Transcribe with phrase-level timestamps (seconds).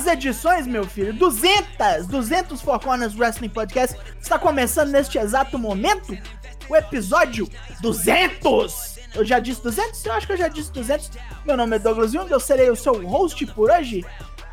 [0.00, 1.12] 200 edições, meu filho.
[1.12, 2.06] 200!
[2.06, 3.96] 200 Four Corners Wrestling Podcast.
[4.20, 6.16] Está começando neste exato momento
[6.68, 7.48] o episódio
[7.80, 8.98] 200!
[9.14, 10.06] Eu já disse 200?
[10.06, 11.10] Eu acho que eu já disse 200.
[11.44, 14.04] Meu nome é Douglas Jung, eu serei o seu host por hoje.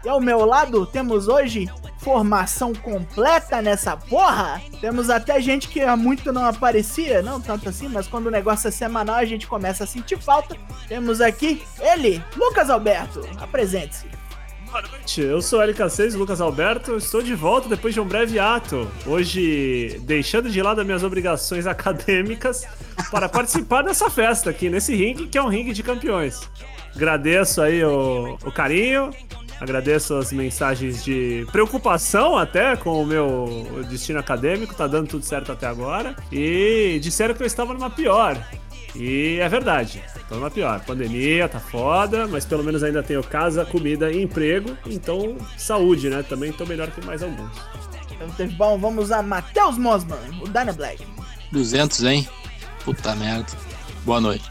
[0.04, 1.70] E ao meu lado temos hoje
[2.00, 4.62] formação completa nessa porra.
[4.82, 8.68] Temos até gente que há muito não aparecia, não tanto assim, mas quando o negócio
[8.68, 10.56] é semanal a gente começa a sentir falta.
[10.88, 13.22] Temos aqui ele, Lucas Alberto.
[13.40, 14.27] Apresente-se.
[14.70, 18.38] Boa noite, eu sou o LK6, Lucas Alberto, estou de volta depois de um breve
[18.38, 18.86] ato.
[19.06, 22.66] Hoje, deixando de lado as minhas obrigações acadêmicas
[23.10, 26.42] para participar dessa festa aqui, nesse ringue, que é um ringue de campeões.
[26.94, 29.10] Agradeço aí o, o carinho,
[29.62, 35.54] agradeço as mensagens de preocupação até com o meu destino acadêmico, tá dando tudo certo
[35.54, 36.14] até agora.
[36.30, 38.38] E disseram que eu estava numa pior.
[38.94, 40.80] E é verdade, tô numa pior.
[40.86, 44.78] Pandemia tá foda, mas pelo menos ainda tenho casa, comida e emprego.
[44.86, 46.24] Então, saúde, né?
[46.24, 47.52] Também tô melhor que mais alguns.
[48.12, 51.06] Então, teve bom, vamos a Matheus Mosman, o Dana Black.
[51.52, 52.28] 200, hein?
[52.84, 53.46] Puta merda.
[54.06, 54.50] Boa noite.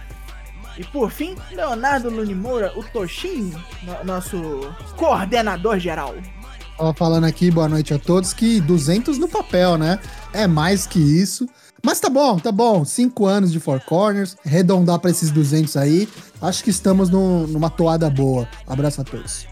[0.79, 6.15] E por fim, Leonardo Lunimoura, o Toshin, no- nosso coordenador geral.
[6.77, 9.99] Tava falando aqui, boa noite a todos, que 200 no papel, né?
[10.35, 11.49] É mais que isso.
[11.85, 12.85] Mas tá bom, tá bom.
[12.85, 16.09] Cinco anos de Four Corners, arredondar pra esses 200 aí.
[16.43, 18.49] Acho que estamos no- numa toada boa.
[18.67, 19.47] Abraço a todos.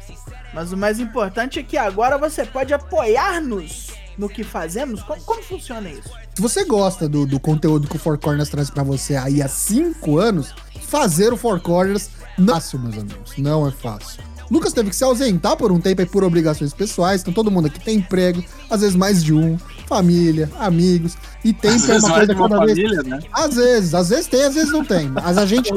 [0.53, 5.03] Mas o mais importante é que agora você pode apoiar-nos no que fazemos.
[5.03, 6.09] Como, como funciona isso?
[6.35, 9.49] Se você gosta do, do conteúdo que o Four Corners traz pra você aí há
[9.49, 13.33] cinco anos, fazer o Four Corners não é fácil, meus amigos.
[13.39, 14.23] Não é fácil.
[14.55, 17.67] Lucas teve que se ausentar por um tempo aí por obrigações pessoais, então todo mundo
[17.67, 18.41] aqui tem emprego,
[18.71, 19.59] às vezes mais de um,
[19.89, 23.19] família, amigos, e Às é uma coisa de uma cada vez família, né?
[23.33, 25.09] Às vezes, às vezes tem, às vezes não tem.
[25.09, 25.71] Mas a gente.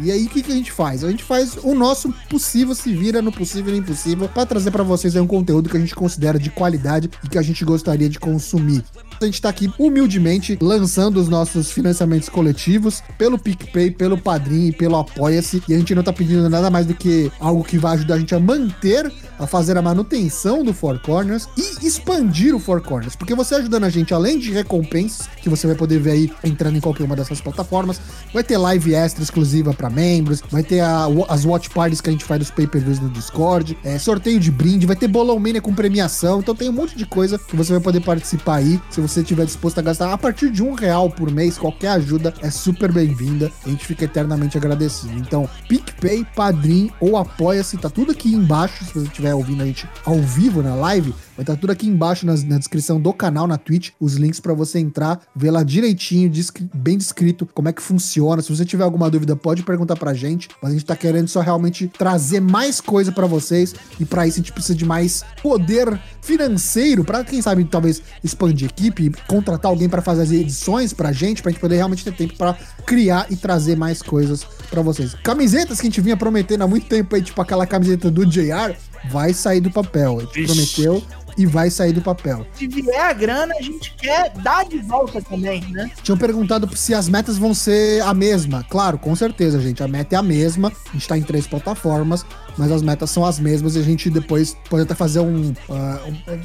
[0.00, 1.02] E aí, o que, que a gente faz?
[1.02, 4.70] A gente faz o nosso possível, se vira no possível e no impossível, pra trazer
[4.70, 7.64] pra vocês aí um conteúdo que a gente considera de qualidade e que a gente
[7.64, 8.84] gostaria de consumir.
[9.20, 14.72] A gente tá aqui humildemente lançando os nossos financiamentos coletivos pelo PicPay, pelo Padrim e
[14.72, 15.62] pelo Apoia-se.
[15.68, 18.18] E a gente não tá pedindo nada mais do que algo que vai ajudar a
[18.18, 23.14] gente a manter, a fazer a manutenção do Four Corners e expandir o Four Corners.
[23.16, 26.76] Porque você ajudando a gente, além de recompensas, que você vai poder ver aí entrando
[26.76, 28.00] em qualquer uma dessas plataformas,
[28.32, 32.12] vai ter live extra exclusiva pra membros, vai ter a- as watch parties que a
[32.12, 35.74] gente faz dos pay-per-views no Discord, é, sorteio de brinde, vai ter bolão mania com
[35.74, 39.20] premiação, então tem um monte de coisa que você vai poder participar aí, se você
[39.20, 42.92] estiver disposto a gastar a partir de um real por mês, qualquer ajuda é super
[42.92, 45.12] bem-vinda, a gente fica eternamente agradecido.
[45.18, 49.88] Então, PicPay, Padrim ou Apoia-se, tá tudo aqui embaixo, se você estiver ouvindo a gente
[50.04, 53.58] ao vivo na live, vai estar tudo aqui embaixo nas- na, descrição do canal na
[53.58, 56.30] Twitch, os links pra você entrar, ver lá direitinho,
[56.74, 58.40] bem descrito como é que funciona.
[58.42, 61.40] Se você tiver alguma dúvida, pode perguntar pra gente, mas a gente tá querendo só
[61.40, 65.98] realmente trazer mais coisa pra vocês e pra isso a gente precisa de mais poder
[66.22, 71.42] financeiro pra quem sabe talvez expandir equipe, contratar alguém pra fazer as edições pra gente,
[71.42, 75.14] pra gente poder realmente ter tempo pra criar e trazer mais coisas pra vocês.
[75.22, 78.74] Camisetas que a gente vinha prometendo há muito tempo aí, tipo aquela camiseta do JR,
[79.10, 80.18] vai sair do papel.
[80.18, 80.46] A gente Vixe.
[80.82, 81.02] prometeu
[81.36, 82.46] e vai sair do papel.
[82.54, 85.90] Se vier a grana, a gente quer dar de volta também, né?
[86.02, 88.64] Tinham perguntado se as metas vão ser a mesma.
[88.68, 89.82] Claro, com certeza, gente.
[89.82, 90.72] A meta é a mesma.
[90.88, 92.24] A gente tá em três plataformas,
[92.56, 95.52] mas as metas são as mesmas e a gente depois pode até fazer um,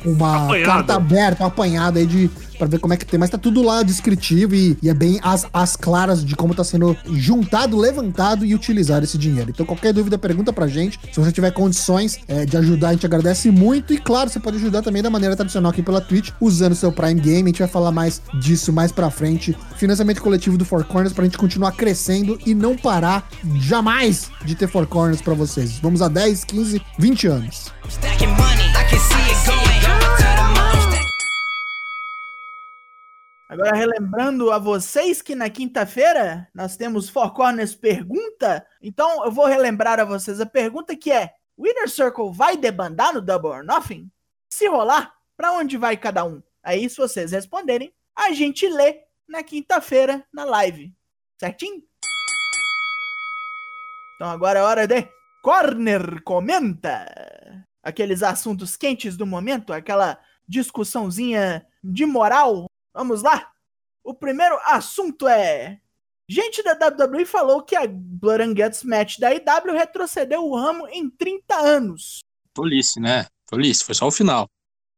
[0.05, 0.65] um- uma Apanhado.
[0.65, 3.19] carta aberta, uma apanhada aí de para ver como é que tem.
[3.19, 6.63] Mas tá tudo lá descritivo e, e é bem as, as claras de como tá
[6.63, 9.51] sendo juntado, levantado e utilizado esse dinheiro.
[9.51, 10.99] Então, qualquer dúvida, pergunta pra gente.
[11.11, 13.93] Se você tiver condições eh, de ajudar, a gente agradece muito.
[13.93, 16.91] E claro, você pode ajudar também da maneira tradicional aqui pela Twitch, usando o seu
[16.91, 17.43] Prime Game.
[17.43, 19.57] A gente vai falar mais disso mais pra frente.
[19.75, 23.27] Financiamento coletivo do Four Corners pra gente continuar crescendo e não parar
[23.59, 25.79] jamais de ter Four Corners pra vocês.
[25.79, 27.73] Vamos a 10, 15, 20 anos.
[27.89, 29.81] Stacking money, I can see it going
[30.17, 30.67] to the moon.
[33.49, 38.65] Agora, relembrando a vocês que na quinta-feira nós temos Four Corners Pergunta.
[38.81, 43.21] Então, eu vou relembrar a vocês a pergunta que é: Winner Circle vai debandar no
[43.21, 44.11] Double or Nothing?
[44.49, 46.41] Se rolar, pra onde vai cada um?
[46.63, 50.93] Aí, se vocês responderem, a gente lê na quinta-feira na live.
[51.39, 51.83] Certinho?
[54.15, 55.07] Então, agora é hora de
[55.43, 57.65] Corner Comenta.
[57.83, 62.67] Aqueles assuntos quentes do momento, aquela discussãozinha de moral
[62.97, 63.51] Vamos lá?
[64.03, 65.79] O primeiro assunto é.
[66.27, 70.87] Gente da WWE falou que a Blood and Guts match da IW retrocedeu o ramo
[70.87, 72.21] em 30 anos.
[72.55, 73.27] Tolice, né?
[73.47, 74.49] Tolice, foi só o final.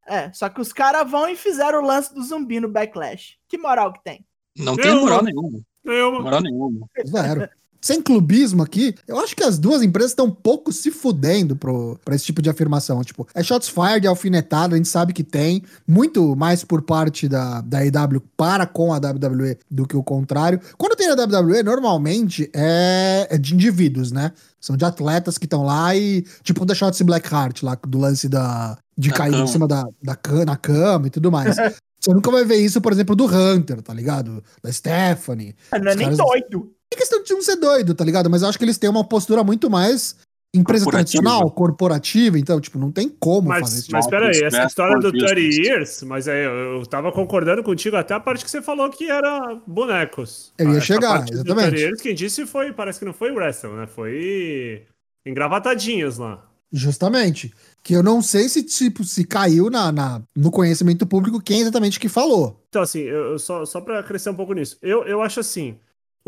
[0.07, 3.37] É, só que os caras vão e fizeram o lance do zumbi no Backlash.
[3.47, 4.25] Que moral que tem?
[4.57, 5.59] Não tem Eu- moral nenhuma.
[5.85, 6.87] Eu, Moral nenhuma.
[7.07, 7.49] Zero.
[7.81, 11.97] Sem clubismo aqui, eu acho que as duas empresas estão um pouco se fudendo pro,
[12.03, 13.01] pra esse tipo de afirmação.
[13.03, 17.27] Tipo, é shots fired, é alfinetado, a gente sabe que tem, muito mais por parte
[17.27, 20.59] da, da EW para com a WWE do que o contrário.
[20.77, 24.31] Quando tem a WWE, normalmente é, é de indivíduos, né?
[24.59, 28.27] São de atletas que estão lá e, tipo, da Shots Black Heart, lá do lance
[28.27, 29.43] da, de Na cair cama.
[29.43, 31.55] em cima da, da cama, na cama e tudo mais.
[31.99, 34.41] Você nunca vai ver isso, por exemplo, do Hunter, tá ligado?
[34.63, 35.53] Da Stephanie.
[35.71, 36.71] Não é nem caras- doido.
[36.93, 38.29] É questão de não ser doido, tá ligado?
[38.29, 40.15] Mas eu acho que eles têm uma postura muito mais
[40.55, 41.21] empresa Corporativa.
[41.21, 44.69] tradicional, corporativa, então, tipo, não tem como fazer Mas, esse mas tipo peraí, essa fast
[44.69, 45.57] história do for 30 business.
[45.67, 49.09] years, mas aí eu, eu tava concordando contigo até a parte que você falou que
[49.09, 50.51] era bonecos.
[50.57, 51.69] Eu ia essa chegar, parte do exatamente.
[51.69, 53.85] 30 years, quem disse foi, parece que não foi o wrestle, né?
[53.85, 54.87] Foi
[55.25, 56.43] engravatadinhos lá.
[56.71, 57.53] Justamente.
[57.83, 61.99] Que eu não sei se, tipo, se caiu na, na- no conhecimento público quem exatamente
[61.99, 62.59] que falou.
[62.69, 65.77] Então, assim, eu, eu só, só pra crescer um pouco nisso, eu, eu acho assim,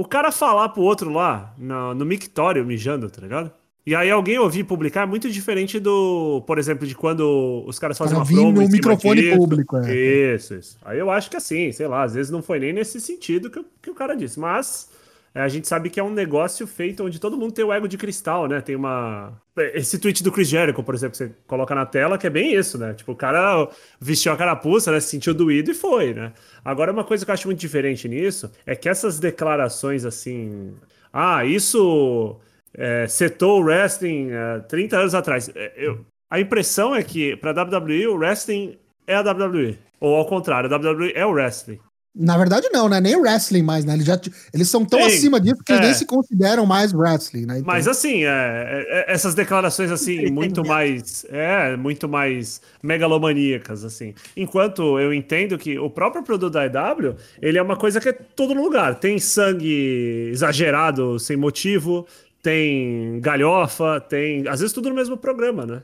[0.01, 3.51] o cara falar pro outro lá, no, no mictório, mijando, tá ligado?
[3.85, 7.97] E aí alguém ouvir publicar é muito diferente do, por exemplo, de quando os caras
[7.97, 9.37] fazem Cara, uma promo no microfone disso.
[9.37, 10.35] público, é.
[10.35, 10.77] Isso, isso.
[10.85, 13.59] Aí eu acho que assim, sei lá, às vezes não foi nem nesse sentido que,
[13.59, 14.89] o- que o cara disse, mas
[15.33, 17.97] a gente sabe que é um negócio feito onde todo mundo tem o ego de
[17.97, 18.59] cristal, né?
[18.61, 19.41] Tem uma...
[19.73, 22.53] Esse tweet do Chris Jericho, por exemplo, que você coloca na tela, que é bem
[22.53, 22.93] isso, né?
[22.93, 23.69] Tipo, o cara
[23.99, 24.99] vestiu a carapuça, né?
[24.99, 26.33] Se sentiu doído e foi, né?
[26.65, 30.73] Agora, uma coisa que eu acho muito diferente nisso é que essas declarações assim...
[31.13, 32.39] Ah, isso
[32.73, 35.49] é, setou o wrestling é, 30 anos atrás.
[35.55, 39.77] É, eu- a impressão é que pra WWE o wrestling é a WWE.
[39.99, 41.79] Ou ao contrário, a WWE é o wrestling.
[42.13, 42.99] Na verdade, não, né?
[42.99, 43.93] Nem wrestling mais, né?
[43.93, 44.19] Eles, já,
[44.53, 45.85] eles são tão Sim, acima disso que eles é.
[45.85, 47.59] nem se consideram mais wrestling, né?
[47.59, 51.25] Então, Mas assim, é, é- é- essas declarações assim, muito mais.
[51.29, 54.13] É, muito mais megalomaníacas, assim.
[54.35, 58.13] Enquanto eu entendo que o próprio produto da EW, ele é uma coisa que é
[58.13, 58.99] todo lugar.
[58.99, 62.05] Tem sangue exagerado sem motivo,
[62.43, 64.45] tem galhofa, tem.
[64.49, 65.81] Às vezes tudo no mesmo programa, né?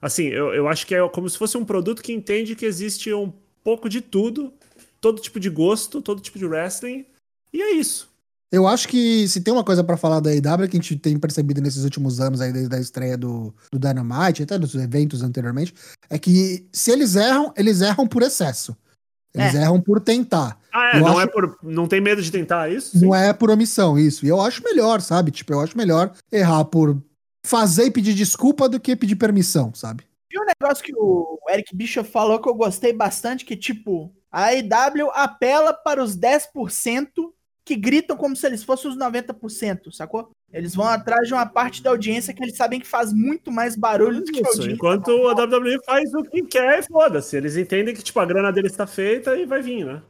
[0.00, 3.12] Assim, eu, eu acho que é como se fosse um produto que entende que existe
[3.12, 3.32] um
[3.62, 4.52] pouco de tudo,
[5.04, 7.04] todo tipo de gosto, todo tipo de wrestling,
[7.52, 8.08] e é isso.
[8.50, 11.18] Eu acho que se tem uma coisa pra falar da AEW que a gente tem
[11.18, 15.74] percebido nesses últimos anos aí, desde a estreia do, do Dynamite, até dos eventos anteriormente,
[16.08, 18.74] é que se eles erram, eles erram por excesso.
[19.34, 19.62] Eles É.
[19.62, 20.58] erram por tentar.
[20.72, 21.58] Ah, é, Eu não acho- é por.
[21.62, 22.96] Não tem medo de tentar isso?
[22.98, 23.04] Sim.
[23.06, 24.24] Não é por omissão, isso.
[24.24, 25.30] E eu acho melhor, sabe?
[25.32, 26.96] Tipo, eu acho melhor errar por
[27.44, 30.04] fazer e pedir desculpa do que pedir permissão, sabe?
[30.32, 34.46] E um negócio que o Eric Bischoff falou que eu gostei bastante, que tipo, a
[34.46, 37.32] AEW apela para os 10%
[37.64, 40.30] que gritam como se eles fossem os 90%, sacou?
[40.52, 43.76] Eles vão atrás de uma parte da audiência que eles sabem que faz muito mais
[43.76, 44.72] barulho do que a Isso, audiência.
[44.74, 47.36] enquanto a WWE faz o que quer e foda-se.
[47.36, 50.02] Eles entendem que, tipo, a grana deles tá feita e vai vir, né?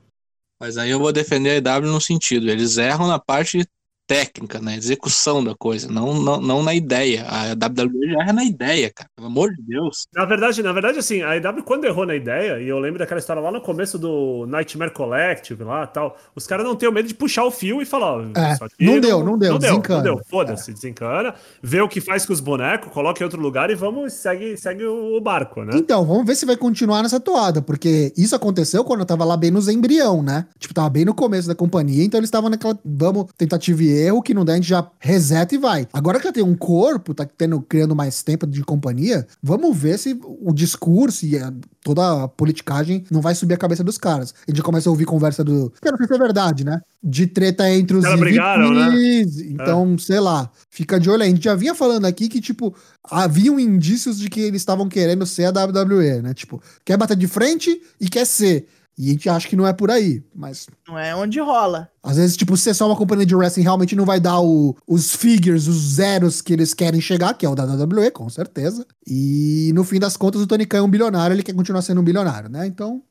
[0.59, 3.67] Mas aí eu vou defender a EW no sentido, eles erram na parte
[4.07, 7.25] técnica, na execução da coisa, não, não, não na ideia.
[7.29, 10.07] A WWE já erra na ideia, cara, pelo amor de Deus.
[10.15, 13.19] Na verdade, na verdade, assim, a EW quando errou na ideia, e eu lembro daquela
[13.19, 17.09] história lá no começo do Nightmare Collective lá tal, os caras não têm o medo
[17.09, 19.97] de puxar o fio e falar, ó, É, não deu, não deu, não deu, desencana.
[19.97, 23.71] não deu, foda-se, desencana, vê o que faz com os bonecos, coloca em outro lugar
[23.71, 25.73] e vamos, segue, segue o barco, né?
[25.75, 29.37] Então, vamos ver se vai continuar nessa toada, porque isso aconteceu quando eu tava lá
[29.37, 30.47] bem nos embrião, né?
[30.59, 34.23] Tipo, tava bem no começo da companhia, então eles estavam naquela, vamos, tentativa e erro,
[34.23, 35.87] que não der, a gente já reseta e vai.
[35.93, 39.99] Agora que já tem um corpo, tá tendo, criando mais tempo de companhia, vamos ver
[39.99, 44.35] se o discurso e a- toda a politicagem não vai subir a cabeça dos caras.
[44.47, 45.71] A gente começa a ouvir conversa do.
[45.83, 46.81] Que eu não sei se é verdade, né?
[47.03, 48.97] De treta entre os caras brigaram, né?
[49.21, 51.29] EVPs, Então, sei lá, fica de olho aí.
[51.29, 55.27] A gente já vinha falando aqui que, tipo, haviam indícios de que eles estavam querendo
[55.27, 56.33] ser a WWE, né?
[56.35, 58.67] Tipo, quer bater de frente e quer ser.
[58.97, 61.89] E a gente acha que não é por aí, mas Não é onde rola.
[62.03, 65.15] às vezes, tipo, ser só uma companhia de wrestling realmente não vai dar o- os
[65.17, 68.87] figures, os zeros que eles querem chegar, que é o da WWE, com certeza.
[69.07, 72.01] E no fim das contas, o Tony Khan é um bilionário, ele quer continuar sendo
[72.01, 72.67] um bilionário, né?
[72.67, 73.03] Então.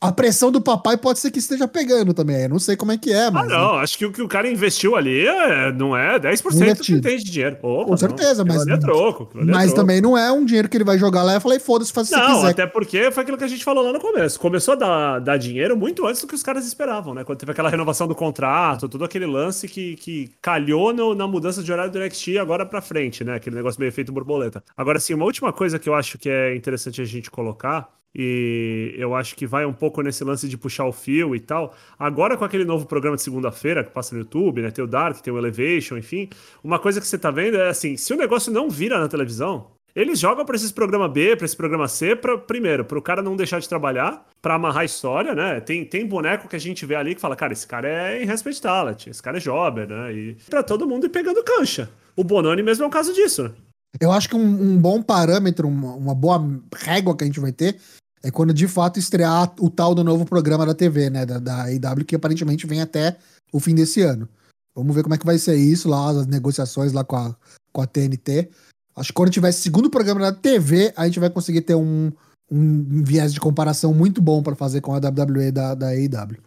[0.00, 2.42] A pressão do papai pode ser que esteja pegando também.
[2.42, 3.48] Eu não sei como é que é, Ah, mas.
[3.48, 7.00] não, acho que o que o cara investiu ali é, não é 10% do que
[7.00, 7.56] tem de dinheiro.
[7.62, 9.28] Opa, Com não, certeza, aquilo mas- é troco.
[9.38, 11.92] é Mas também não é um dinheiro que ele vai jogar lá e falar, foda-se,
[11.92, 12.48] faz o que Não, quiser.
[12.50, 14.38] até porque foi aquilo que a gente falou lá no começo.
[14.40, 17.22] Começou a dar, dar dinheiro muito antes do que os caras esperavam, né?
[17.24, 21.62] Quando teve aquela renovação do contrato, todo aquele lance que, que calhou no- na mudança
[21.62, 23.36] de horário do NXT agora pra frente, né?
[23.36, 24.62] Aquele negócio meio feito borboleta.
[24.76, 27.88] Agora, assim, uma última coisa que eu acho que é interessante a gente colocar,
[28.18, 31.74] e eu acho que vai um pouco nesse lance de puxar o fio e tal.
[31.98, 34.70] Agora, com aquele novo programa de segunda-feira que passa no YouTube, né?
[34.70, 36.30] Tem o Dark, tem o Elevation, enfim.
[36.64, 39.66] Uma coisa que você tá vendo é assim: se o negócio não vira na televisão,
[39.96, 43.34] Eles jogam pra esses programa B, pra esse programa C, pra, primeiro, pro cara não
[43.34, 45.58] deixar de trabalhar, pra amarrar a história, né?
[45.58, 48.26] Tem, tem boneco que a gente vê ali que fala, cara, esse cara é
[48.60, 50.12] Talent, esse cara é jobber, né?
[50.12, 51.88] E pra todo mundo ir pegando cancha.
[52.14, 53.52] O Bononi mesmo é um caso disso, né?
[53.98, 57.52] Eu acho que um, um bom parâmetro, uma, uma boa régua que a gente vai
[57.52, 57.80] ter
[58.22, 61.24] é quando de fato estrear o tal do novo programa da TV, né?
[61.24, 63.16] Da, da AEW, que aparentemente vem até
[63.52, 64.28] o fim desse ano.
[64.74, 67.34] Vamos ver como é que vai ser isso lá, as negociações lá com a,
[67.72, 68.50] com a TNT.
[68.94, 72.12] Acho que quando tiver esse segundo programa na TV, a gente vai conseguir ter um,
[72.50, 76.45] um viés de comparação muito bom pra fazer com a WWE da, da AEW.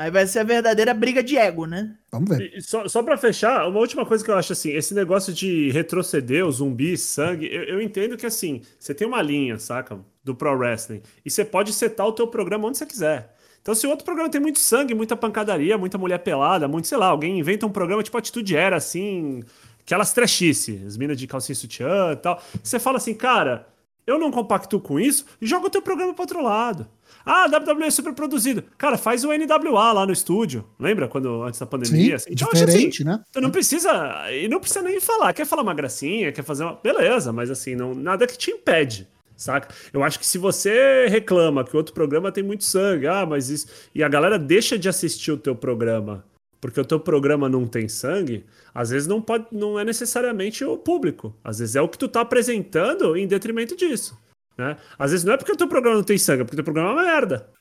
[0.00, 1.94] Aí vai ser a verdadeira briga de ego, né?
[2.10, 2.56] Vamos ver.
[2.56, 5.70] E só, só pra fechar, uma última coisa que eu acho assim, esse negócio de
[5.72, 10.00] retroceder, o zumbi, sangue, eu, eu entendo que assim, você tem uma linha, saca?
[10.24, 11.02] Do Pro Wrestling.
[11.22, 13.36] E você pode setar o teu programa onde você quiser.
[13.60, 16.96] Então, se o outro programa tem muito sangue, muita pancadaria, muita mulher pelada, muito, sei
[16.96, 19.42] lá, alguém inventa um programa tipo Atitude Era, assim,
[19.80, 22.42] aquelas trechice, as minas de calcinha sutiã e tal.
[22.62, 23.66] Você fala assim, cara,
[24.06, 26.88] eu não compacto com isso, joga o teu programa pro outro lado.
[27.24, 28.64] Ah, WWE é super produzido.
[28.78, 30.64] Cara, faz o NWA lá no estúdio.
[30.78, 32.02] Lembra quando antes da pandemia?
[32.02, 32.30] Sim, assim?
[32.32, 33.22] Então, diferente, assim, né?
[33.32, 33.90] Tu não precisa.
[34.30, 35.32] E não precisa nem falar.
[35.32, 36.74] Quer falar uma gracinha, quer fazer uma.
[36.82, 39.08] Beleza, mas assim, não, nada que te impede.
[39.36, 39.74] Saca?
[39.92, 43.48] Eu acho que se você reclama que o outro programa tem muito sangue, ah, mas
[43.48, 43.66] isso.
[43.94, 46.24] E a galera deixa de assistir o teu programa
[46.60, 50.76] porque o teu programa não tem sangue, às vezes não pode, não é necessariamente o
[50.76, 51.34] público.
[51.42, 54.16] Às vezes é o que tu tá apresentando em detrimento disso.
[54.56, 54.76] Né?
[54.98, 56.64] Às vezes não é porque o teu programa não tem sangue, é porque o teu
[56.64, 57.52] programa é uma merda.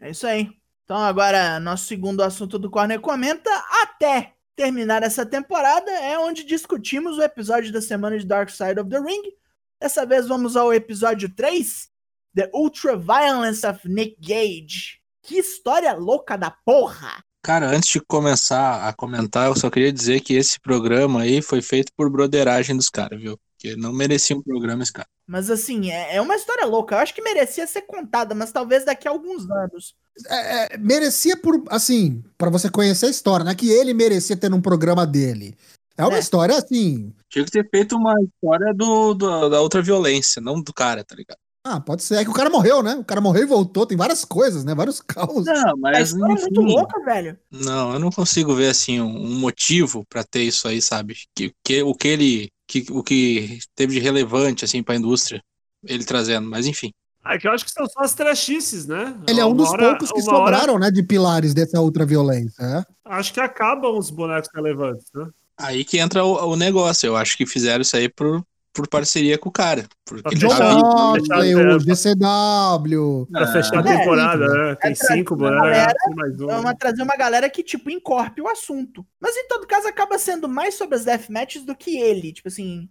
[0.00, 0.50] É isso aí.
[0.84, 3.50] Então agora, nosso segundo assunto do Corner Comenta,
[3.82, 8.90] até terminar essa temporada, é onde discutimos o episódio da semana de Dark Side of
[8.90, 9.22] the Ring.
[9.80, 11.88] Dessa vez vamos ao episódio 3,
[12.34, 15.00] The Ultra Violence of Nick Gage.
[15.22, 17.22] Que história louca da porra!
[17.44, 21.60] Cara, antes de começar a comentar, eu só queria dizer que esse programa aí foi
[21.60, 23.38] feito por broderagem dos caras, viu?
[23.62, 25.06] Porque não merecia um programa esse cara.
[25.26, 26.96] Mas assim, é é uma história louca.
[26.96, 29.94] Eu acho que merecia ser contada, mas talvez daqui a alguns anos.
[30.28, 33.54] É, é, merecia por, assim, pra você conhecer a história, né?
[33.54, 35.54] Que ele merecia ter num programa dele.
[35.96, 36.20] É uma É.
[36.20, 37.12] história assim.
[37.30, 41.14] Tinha que ter feito uma história do, do- da outra violência, não do cara, tá
[41.14, 41.38] ligado?
[41.64, 42.16] Ah, pode ser.
[42.16, 42.96] É que o cara morreu, né?
[42.96, 43.86] O cara morreu e voltou.
[43.86, 44.74] Tem várias coisas, né?
[44.74, 45.44] Vários caos.
[45.46, 47.38] Não, A mas história é muito enfim, louca, velho.
[47.52, 51.14] não, eu não consigo ver assim um, um motivo pra ter isso aí, sabe?
[51.36, 52.48] Que, que o que ele,
[52.80, 55.42] que, o que teve de relevante assim para a indústria,
[55.84, 56.48] ele trazendo.
[56.48, 56.90] Mas enfim,
[57.24, 59.14] Ah, que eu acho que são só as trechices, né?
[59.28, 60.90] Ele é um Uma dos hora- poucos que uma hora- sobraram, né?
[60.90, 62.62] De pilares dessa outra violência.
[62.62, 62.84] É.
[63.04, 65.26] Acho que acabam os bonecos relevantes, né?
[65.58, 67.06] aí que entra o, o negócio.
[67.06, 70.40] Eu acho que fizeram isso aí por, por parceria com o cara, porque Pra ele
[70.40, 70.74] fechar- tá.
[70.74, 73.26] Moxley, fechar- o GCW.
[73.30, 74.74] Pra fechar a É, temporada, né?
[74.76, 76.50] Tem é cinco bonecos, galera- tem mais um.
[76.50, 79.04] É uma, trazer uma galera que, tipo, encorpe o assunto.
[79.20, 82.32] Mas em todo caso, acaba sendo mais sobre as deathmatches do que ele.
[82.32, 82.88] Tipo assim,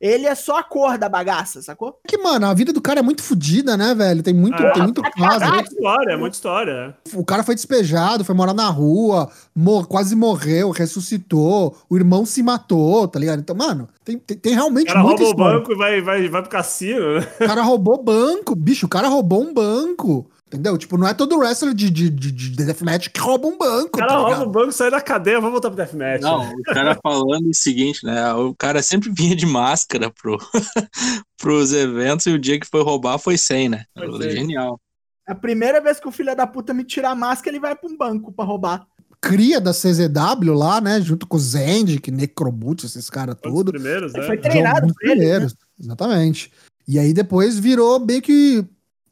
[0.00, 1.98] ele é só a cor da bagaça, sacou?
[2.06, 4.22] Que, mano, a vida do cara é muito fodida, né, velho?
[4.22, 4.70] Tem muito, É.
[4.72, 5.44] tem muito Pra caso.
[5.44, 6.96] É muita história, é muita história.
[7.14, 12.42] O cara foi despejado, foi morar na rua, mor- quase morreu, ressuscitou, o irmão se
[12.42, 13.40] matou, tá ligado?
[13.40, 15.58] Então, mano, tem, tem, tem O realmente cara muita rouba o história.
[15.60, 17.26] banco e vai, vai, vai pro cassino, né?
[17.40, 20.30] O cara roubou banco, bicho, o cara roubou um banco.
[20.56, 20.78] Entendeu?
[20.78, 23.98] Tipo, não é todo wrestler de, de, de, de deathmatch que rouba um banco, O
[23.98, 26.22] cara tá rouba o banco, sai da cadeia, vamos voltar pro Deathmatch.
[26.22, 28.32] Não, o cara falando o seguinte, né?
[28.32, 30.38] O cara sempre vinha de máscara pro,
[31.36, 33.84] pros eventos e o dia que foi roubar foi sem, né?
[33.94, 34.30] Foi.
[34.30, 34.80] Genial.
[35.26, 37.90] A primeira vez que o filho da puta me tirar a máscara, ele vai pra
[37.90, 38.86] um banco pra roubar.
[39.20, 41.00] Cria da CZW lá, né?
[41.02, 43.72] Junto com o Zend, Necrobut, esses caras um tudo.
[43.72, 44.22] primeiros, né?
[44.22, 46.50] Foi treinado por ele, primeiros, Exatamente.
[46.88, 48.64] E aí depois virou meio que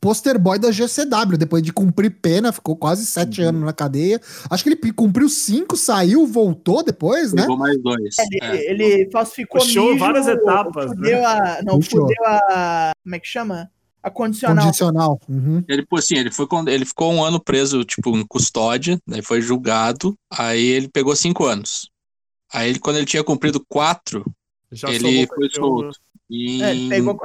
[0.04, 3.49] poster boy da GCW, depois de cumprir pena, ficou quase sete Uhum.
[3.49, 4.20] anos na cadeia.
[4.50, 7.40] Acho que ele cumpriu cinco, saiu, voltou depois, né?
[7.42, 8.14] Pegou mais dois.
[8.18, 8.70] Ele, É.
[8.70, 11.25] ele falsificou Puxou mijo, várias etapas, Fudeu né?
[11.25, 11.62] a.
[11.64, 12.02] Não, Puxou.
[12.02, 12.92] fudeu a.
[13.02, 13.70] Como é que chama?
[14.02, 14.64] A condicional.
[14.66, 15.20] Condicional.
[15.26, 15.64] Uhum.
[15.66, 19.40] Ele, pô, assim, ele, foi, ele ficou um ano preso, tipo, em custódia, daí foi
[19.40, 21.88] julgado, aí ele pegou cinco anos.
[22.52, 24.23] Aí, ele, quando ele tinha cumprido quatro,
[24.70, 25.54] Já ele foi né?
[25.54, 25.99] solto.
[26.30, 27.18] Em, É, ele pegou a em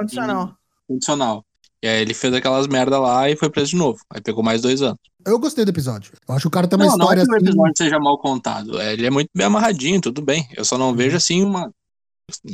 [0.88, 1.44] condicional.
[1.82, 3.98] E aí ele fez aquelas merda lá e foi preso de novo.
[4.12, 4.98] Aí pegou mais dois anos.
[5.26, 6.12] Eu gostei do episódio.
[6.28, 7.44] Eu acho que o cara tem uma não, não história que o assim.
[7.46, 8.78] episódio seja mal contado.
[8.80, 10.46] é, Ele é muito bem amarradinho, tudo bem.
[10.56, 10.82] Eu só Uhum.
[10.82, 11.70] não vejo, assim, uma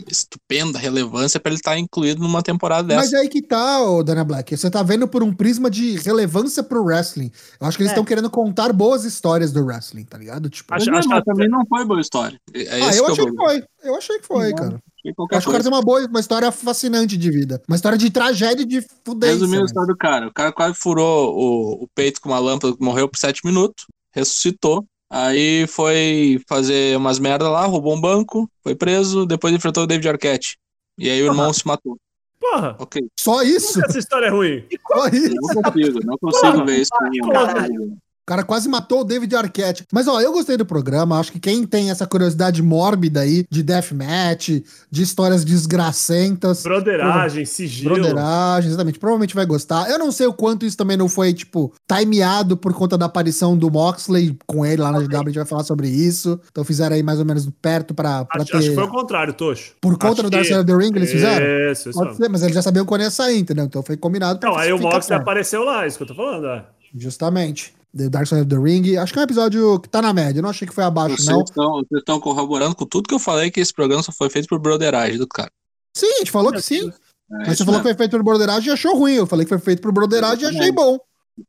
[0.08, 3.00] estupenda relevância pra ele estar incluído numa temporada dessa.
[3.00, 4.56] Mas é aí que tá, ô Dana Black.
[4.56, 7.30] Você tá vendo por um prisma de relevância pro wrestling.
[7.60, 7.94] Eu acho que eles É.
[7.94, 10.48] estão querendo contar boas histórias do wrestling, tá ligado?
[10.48, 12.38] Tipo, Acho- Mas acho não, que também não foi boa história.
[12.54, 13.64] É ah, eu que achei que foi.
[13.84, 14.56] Eu achei que foi, Não.
[14.56, 14.78] cara.
[15.14, 17.62] Qualquer acho que o cara tem uma boa, uma história fascinante de vida.
[17.68, 19.34] Uma história de tragédia e de fudência.
[19.34, 19.66] Resumindo a né?
[19.66, 23.18] história do cara, o cara quase furou o, o peito com uma lâmpada, morreu por
[23.18, 24.84] sete minutos, ressuscitou.
[25.08, 30.08] Aí foi fazer umas merda lá, roubou um banco, foi preso, depois enfrentou o David
[30.08, 30.58] Arquette.
[30.98, 31.96] E aí o irmão se matou.
[32.40, 33.02] Porra, Ok.
[33.18, 33.84] Só isso?
[33.84, 34.64] essa história é ruim.
[34.88, 35.34] Só isso?
[35.34, 37.28] Não consigo, não consigo ver isso com nenhum.
[37.28, 37.98] Caralho.
[38.26, 39.84] Cara quase matou o David Arquette.
[39.92, 41.18] Mas, ó, eu gostei do programa.
[41.18, 44.48] Acho que quem tem essa curiosidade mórbida aí de deathmatch,
[44.90, 47.94] de histórias desgracentas, Broderagem, sigilo.
[47.94, 49.88] broderagem, exatamente, provavelmente vai gostar.
[49.90, 53.56] Eu não sei o quanto isso também não foi, tipo, timeado por conta da aparição
[53.56, 55.16] do Moxley com ele lá na GW.
[55.16, 56.38] A gente vai falar sobre isso.
[56.50, 58.56] Então fizeram aí mais ou menos perto pra, pra Acho, ter...
[58.58, 59.72] acho que foi o contrário, Tocho.
[59.80, 61.72] Por conta Acho do que- Side of the Ring eles fizeram?
[61.72, 61.98] Isso, isso.
[61.98, 63.64] Pode ser, mas eles já sabiam quando ia sair, entendeu?
[63.66, 64.40] Então foi combinado.
[64.42, 66.64] Não, aí o Moxley apareceu lá, isso que eu tô falando, é.
[66.94, 67.74] Justamente.
[67.96, 68.96] The Dark Side of the Ring.
[68.96, 70.38] Acho que é um episódio que tá na média.
[70.38, 71.42] Eu não achei que foi abaixo, Vocês não.
[71.42, 74.48] estão, vocês estão corroborando com tudo que eu falei que esse programa só foi feito
[74.48, 75.50] por broderagem do cara.
[75.94, 76.88] Sim, a gente falou que sim.
[76.88, 77.96] É Mas você falou que mesmo.
[77.98, 79.14] foi feito por Broderagem e achou ruim.
[79.14, 80.98] Eu falei que foi feito por Broderagem e achei bom.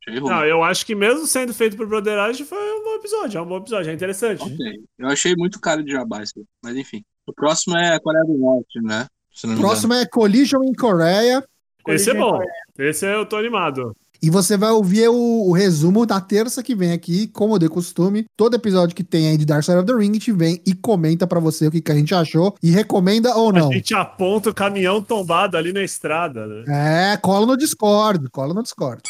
[0.08, 0.30] Achei ruim.
[0.32, 3.38] Não, eu acho que mesmo sendo feito por Broderagem, foi um bom episódio.
[3.38, 4.42] É um bom episódio, é interessante.
[4.42, 4.58] Ok.
[4.98, 6.34] Eu achei muito cara de jabá isso.
[6.63, 7.04] Mas enfim.
[7.27, 9.06] O próximo é a Coreia do Norte, né?
[9.44, 11.44] O próximo é Collision em Coreia.
[11.88, 12.39] Esse é bom.
[12.80, 13.96] Esse eu tô animado.
[14.21, 18.25] E você vai ouvir o, o resumo da terça que vem aqui, como de costume.
[18.36, 20.74] Todo episódio que tem aí de Dark Side of the Ring, a gente vem e
[20.74, 22.55] comenta pra você o que, que a gente achou.
[22.62, 23.69] E recomenda ou não.
[23.69, 27.13] A gente aponta o caminhão tombado ali na estrada, né?
[27.13, 28.29] É, cola no Discord.
[28.29, 29.01] Cola no Discord.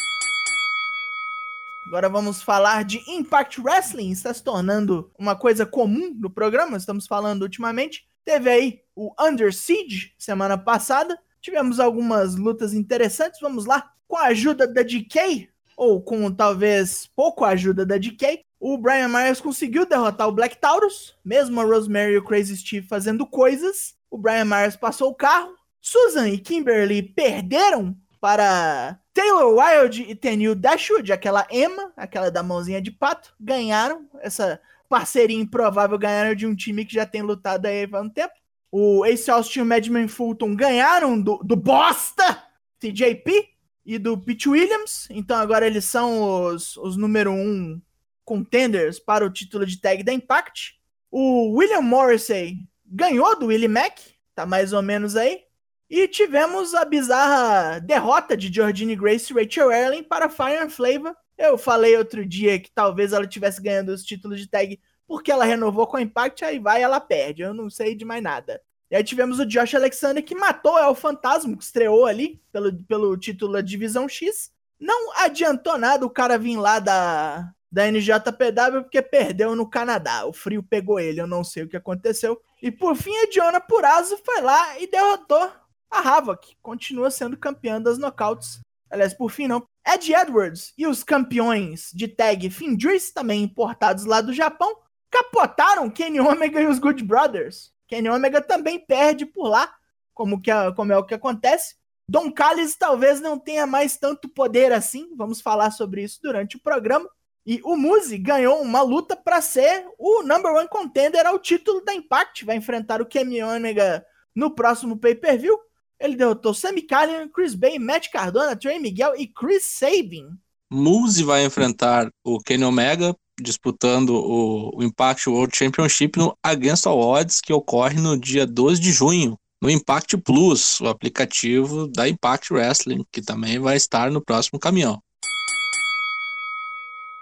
[1.86, 4.10] Agora vamos falar de Impact Wrestling.
[4.10, 6.76] Está se tornando uma coisa comum no programa.
[6.76, 8.04] Estamos falando ultimamente.
[8.26, 11.18] Teve aí o Under Siege semana passada.
[11.40, 13.40] Tivemos algumas lutas interessantes.
[13.40, 13.92] Vamos lá.
[14.06, 19.40] Com a ajuda da DK, ou com talvez pouco ajuda da DK, o Brian Myers
[19.40, 21.16] conseguiu derrotar o Black Taurus.
[21.24, 25.56] Mesmo a Rosemary e o Crazy Steve fazendo coisas, o Brian Myers passou o carro.
[25.80, 32.82] Susan e Kimberly perderam para Taylor Wilde e Tenil Dashwood, aquela Emma, aquela da mãozinha
[32.82, 37.88] de pato, ganharam essa parceria improvável, ganharam de um time que já tem lutado aí
[37.90, 38.34] há um tempo.
[38.70, 42.42] O Ace Austin e o Madman Fulton ganharam do, do bosta
[42.78, 43.48] TJP
[43.84, 47.80] e do Pete Williams, então agora eles são os, os número um
[48.22, 50.78] contenders para o título de tag da Impact.
[51.10, 54.02] O William Morrissey ganhou do Willie Mack,
[54.34, 55.40] tá mais ou menos aí.
[55.88, 61.16] E tivemos a bizarra derrota de Georgine Grace e Rachel Erling para Fire and Flavor.
[61.38, 64.78] Eu falei outro dia que talvez ela tivesse ganhando os títulos de tag
[65.08, 67.42] porque ela renovou com a Impact, aí vai ela perde.
[67.42, 68.60] Eu não sei de mais nada.
[68.90, 72.72] E aí tivemos o Josh Alexander que matou o El Fantasma, que estreou ali pelo,
[72.84, 74.52] pelo título da Divisão X.
[74.78, 80.26] Não adiantou nada o cara vir lá da, da NJPW porque perdeu no Canadá.
[80.26, 82.40] O frio pegou ele, eu não sei o que aconteceu.
[82.62, 85.50] E por fim, a Diona Purazo foi lá e derrotou
[85.90, 86.54] a Havoc.
[86.62, 88.60] Continua sendo campeã das knockouts.
[88.90, 89.66] Aliás, por fim, não.
[89.86, 94.76] Ed Edwards e os campeões de tag Findris, também importados lá do Japão,
[95.18, 97.72] capotaram Kenny Omega e os Good Brothers.
[97.86, 99.72] Kenny Omega também perde por lá,
[100.14, 101.76] como, que, é- como é o que acontece.
[102.08, 106.60] Don Callis talvez não tenha mais tanto poder assim, vamos falar sobre isso durante o
[106.60, 107.08] programa.
[107.46, 111.94] E o Muzi ganhou uma luta para ser o number one contender ao título da
[111.94, 112.44] Impact.
[112.44, 114.04] Vai enfrentar o Kenny Omega
[114.34, 115.58] no próximo pay-per-view.
[115.98, 120.28] Ele derrotou Sammy Callihan, Chris Bay, Matt Cardona, Trey Miguel e Chris Sabin.
[120.70, 126.98] Muse vai enfrentar o Kenny Omega disputando o, o Impact World Championship no Against All
[126.98, 132.52] Odds, que ocorre no dia 12 de junho, no Impact Plus, o aplicativo da Impact
[132.52, 135.00] Wrestling, que também vai estar no próximo caminhão.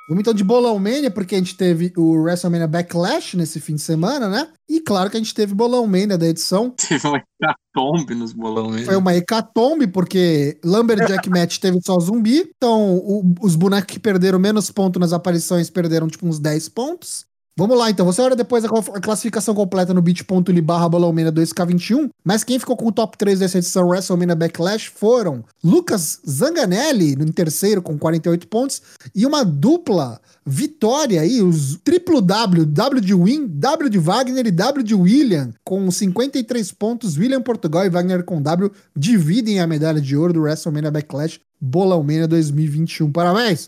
[0.08, 3.82] Vamos então de Bolão Mania, porque a gente teve o WrestleMania Backlash nesse fim de
[3.82, 4.48] semana, né?
[4.68, 6.70] E claro que a gente teve Bolão Mania da edição.
[6.88, 8.86] Teve uma hecatombe nos bolão mesmo.
[8.86, 12.48] Foi uma hecatombe, porque Lumberjack Match teve só zumbi.
[12.56, 17.25] Então, o- os bonecos que perderam menos pontos nas aparições perderam, tipo, uns 10 pontos.
[17.58, 18.04] Vamos lá, então.
[18.04, 22.10] Você olha depois a, cla- a classificação completa no bit.ly barra Bolomania 2K21.
[22.22, 27.32] Mas quem ficou com o top 3 dessa edição WrestleMania Backlash foram Lucas Zanganelli, em
[27.32, 28.82] terceiro, com 48 pontos.
[29.14, 34.50] E uma dupla vitória aí, os triplo W, W de Win, W de Wagner e
[34.50, 37.16] W de William, com 53 pontos.
[37.16, 42.28] William Portugal e Wagner com W dividem a medalha de ouro do WrestleMania Backlash Bolomania
[42.28, 43.10] 2021.
[43.10, 43.64] Parabéns!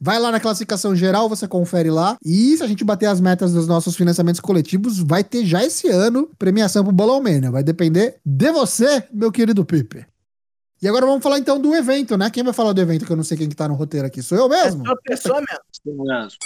[0.00, 2.16] Vai lá na classificação geral, você confere lá.
[2.24, 5.88] E se a gente bater as metas dos nossos financiamentos coletivos, vai ter já esse
[5.88, 7.50] ano premiação pro Bolão Mania.
[7.50, 10.06] Vai depender de você, meu querido Pipe.
[10.82, 12.28] E agora vamos falar então do evento, né?
[12.28, 14.22] Quem vai falar do evento que eu não sei quem que tá no roteiro aqui?
[14.22, 14.86] Sou eu É mesmo?
[14.86, 16.38] só pessoa mesmo.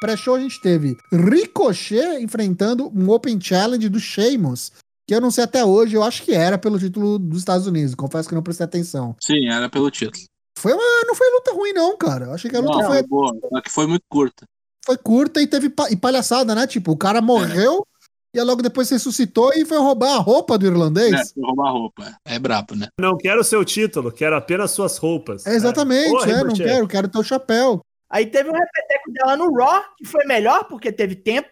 [0.00, 4.72] Pré-show a gente teve Ricochet enfrentando um Open Challenge do Sheamus.
[5.06, 7.94] Que eu não sei até hoje, eu acho que era pelo título dos Estados Unidos.
[7.96, 9.16] Confesso que eu não prestei atenção.
[9.20, 10.24] Sim, era pelo título.
[10.62, 12.26] Foi uma, não foi luta ruim, não, cara.
[12.26, 14.46] Eu achei que a luta Não, foi foi boa, só que foi muito curta.
[14.86, 16.66] foi curta e teve pa- e palhaçada, né?
[16.68, 17.84] Tipo, o cara morreu
[18.34, 21.12] E aí logo depois ressuscitou e foi roubar a roupa do irlandês.
[21.12, 22.16] É, foi roubar roupa.
[22.24, 22.88] É brabo, né?
[22.98, 25.44] Não quero o seu título, quero apenas suas roupas.
[25.46, 27.80] É, exatamente, Ô, é, não quero, quero teu chapéu.
[28.08, 31.50] Aí teve um repeteco dela no Raw, que foi melhor, porque teve tempo,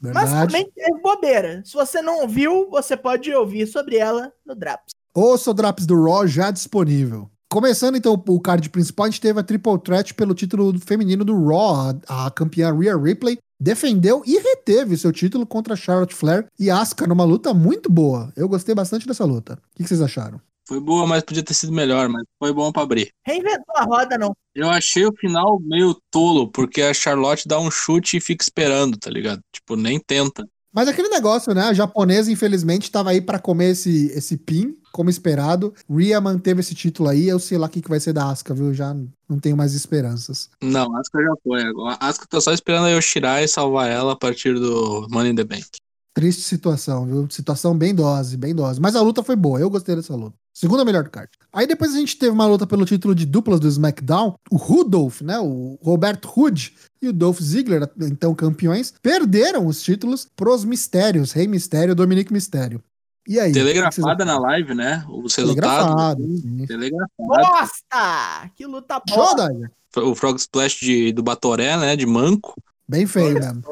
[0.00, 0.52] mas Verdade.
[0.52, 1.62] também teve bobeira.
[1.64, 4.92] Se você não ouviu, você pode ouvir sobre ela no Draps.
[5.14, 7.30] Ouça o Drops do Raw já disponível.
[7.52, 11.34] Começando então o card principal, a gente teve a Triple Threat pelo título feminino do
[11.48, 11.98] Raw.
[12.08, 17.08] A, a campeã Rhea Ripley defendeu e reteve seu título contra Charlotte Flair e Asuka
[17.08, 18.32] numa luta muito boa.
[18.36, 19.54] Eu gostei bastante dessa luta.
[19.54, 20.40] O que, que vocês acharam?
[20.68, 23.10] Foi boa, mas podia ter sido melhor, mas foi bom pra abrir.
[23.26, 24.32] Reinventou a roda, não.
[24.54, 28.96] Eu achei o final meio tolo, porque a Charlotte dá um chute e fica esperando,
[28.96, 29.40] tá ligado?
[29.52, 30.46] Tipo, nem tenta.
[30.72, 31.62] Mas aquele negócio, né?
[31.62, 35.74] A japonesa, infelizmente, estava aí pra comer esse, esse pin, como esperado.
[35.88, 37.28] Rhea manteve esse título aí.
[37.28, 38.72] Eu sei lá o que, que vai ser da Asuka, viu?
[38.72, 38.94] Já
[39.28, 40.48] não tenho mais esperanças.
[40.62, 41.62] Não, Asuka já foi.
[41.62, 45.44] Agora, Asuka tá só esperando a Yoshirai salvar ela a partir do Money in the
[45.44, 45.66] Bank.
[46.12, 47.28] Triste situação, viu?
[47.30, 48.80] Situação bem dose, bem dose.
[48.80, 50.36] Mas a luta foi boa, eu gostei dessa luta.
[50.52, 51.30] Segunda melhor do card.
[51.52, 54.34] Aí depois a gente teve uma luta pelo título de duplas do SmackDown.
[54.50, 55.38] O Rudolph, né?
[55.38, 61.46] O Roberto Hood e o Dolph Ziggler, então campeões, perderam os títulos pros Mistérios, Rei
[61.46, 62.82] Mistério e Dominic Mistério.
[63.26, 63.52] E aí?
[63.52, 65.04] Telegrafada na live, né?
[65.08, 65.86] Os resultados.
[65.86, 66.22] Telegrafado.
[66.22, 66.66] sim.
[66.66, 67.10] Telegrafado.
[67.18, 68.50] Bosta!
[68.56, 69.70] Que luta boa!
[69.96, 71.96] O Frog Splash de, do Batoré, né?
[71.96, 72.54] De manco.
[72.88, 73.62] Bem feio mesmo.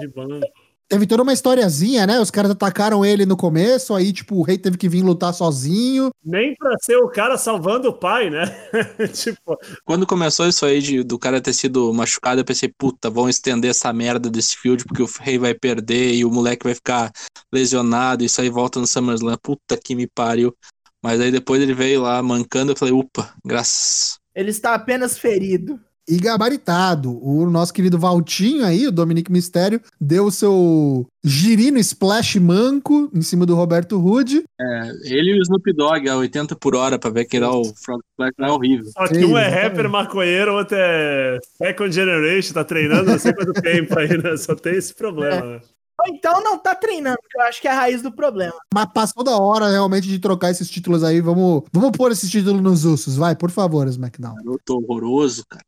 [0.00, 0.46] De banco.
[0.88, 2.20] Teve toda uma historiazinha, né?
[2.20, 6.10] Os caras atacaram ele no começo, aí, tipo, o rei teve que vir lutar sozinho.
[6.22, 8.44] Nem pra ser o cara salvando o pai, né?
[9.14, 13.28] tipo, Quando começou isso aí de, do cara ter sido machucado, eu pensei, puta, vão
[13.28, 17.10] estender essa merda desse field porque o rei vai perder e o moleque vai ficar
[17.52, 18.22] lesionado.
[18.22, 19.38] Isso aí volta no SummerSlam.
[19.42, 20.54] Puta que me pariu.
[21.02, 24.18] Mas aí depois ele veio lá mancando, eu falei, upa, graças.
[24.34, 25.78] Ele está apenas ferido.
[26.08, 27.18] E gabaritado.
[27.22, 33.22] O nosso querido Valtinho aí, o Dominic Mistério, deu o seu girino splash manco em
[33.22, 34.44] cima do Roberto Rude.
[34.60, 37.64] É, ele e o Snoop Dogg a 80 por hora pra ver quem dá o
[37.64, 38.90] Frog Splash é horrível.
[38.92, 43.32] só que um é rapper maconheiro, o outro é second generation, tá treinando não sei
[43.32, 44.36] quanto tempo aí, né?
[44.36, 45.60] Só tem esse problema, né?
[46.00, 48.54] Ou então não tá treinando, que eu acho que é a raiz do problema.
[48.74, 51.20] Mas passou da hora realmente de trocar esses títulos aí.
[51.20, 54.34] Vamos, vamos pôr esses títulos nos ursos, vai, por favor, SmackDown.
[54.34, 55.64] Garoto horroroso, cara.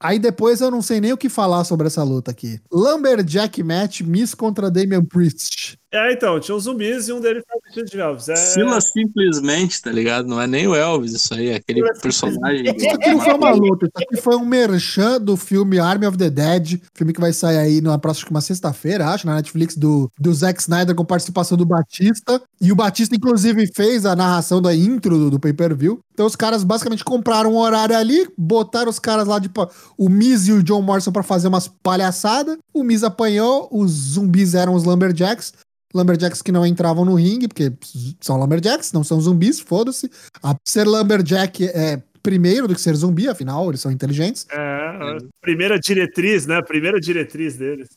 [0.00, 2.60] Aí depois eu não sei nem o que falar sobre essa luta aqui.
[2.70, 5.78] Lumberjack Match, Miss contra Damian Priest.
[5.96, 8.28] É, então, tinha uns zumbis e um deles tava vestido de Elvis.
[8.28, 8.36] É...
[8.36, 10.28] Sila simplesmente, tá ligado?
[10.28, 12.76] Não é nem o Elvis isso aí, é aquele Sila personagem.
[12.76, 16.18] Isso aqui não foi uma luta, isso aqui foi um merchan do filme Army of
[16.18, 20.34] the Dead, filme que vai sair aí na próxima sexta-feira, acho, na Netflix, do, do
[20.34, 22.42] Zack Snyder com participação do Batista.
[22.60, 26.00] E o Batista, inclusive, fez a narração da intro do, do pay-per-view.
[26.12, 30.48] Então os caras basicamente compraram um horário ali, botaram os caras lá, tipo, o Miz
[30.48, 32.56] e o John Morrison pra fazer umas palhaçadas.
[32.72, 35.52] O Miz apanhou, os zumbis eram os Lumberjacks.
[35.96, 37.72] Lumberjacks que não entravam no ringue, porque
[38.20, 40.10] são Lumberjacks, não são zumbis, foda-se.
[40.42, 44.46] A- Ser Lumberjack é primeiro do que ser zumbi, afinal, eles são inteligentes.
[44.50, 46.60] É, a primeira diretriz, né?
[46.62, 47.88] Primeira diretriz deles.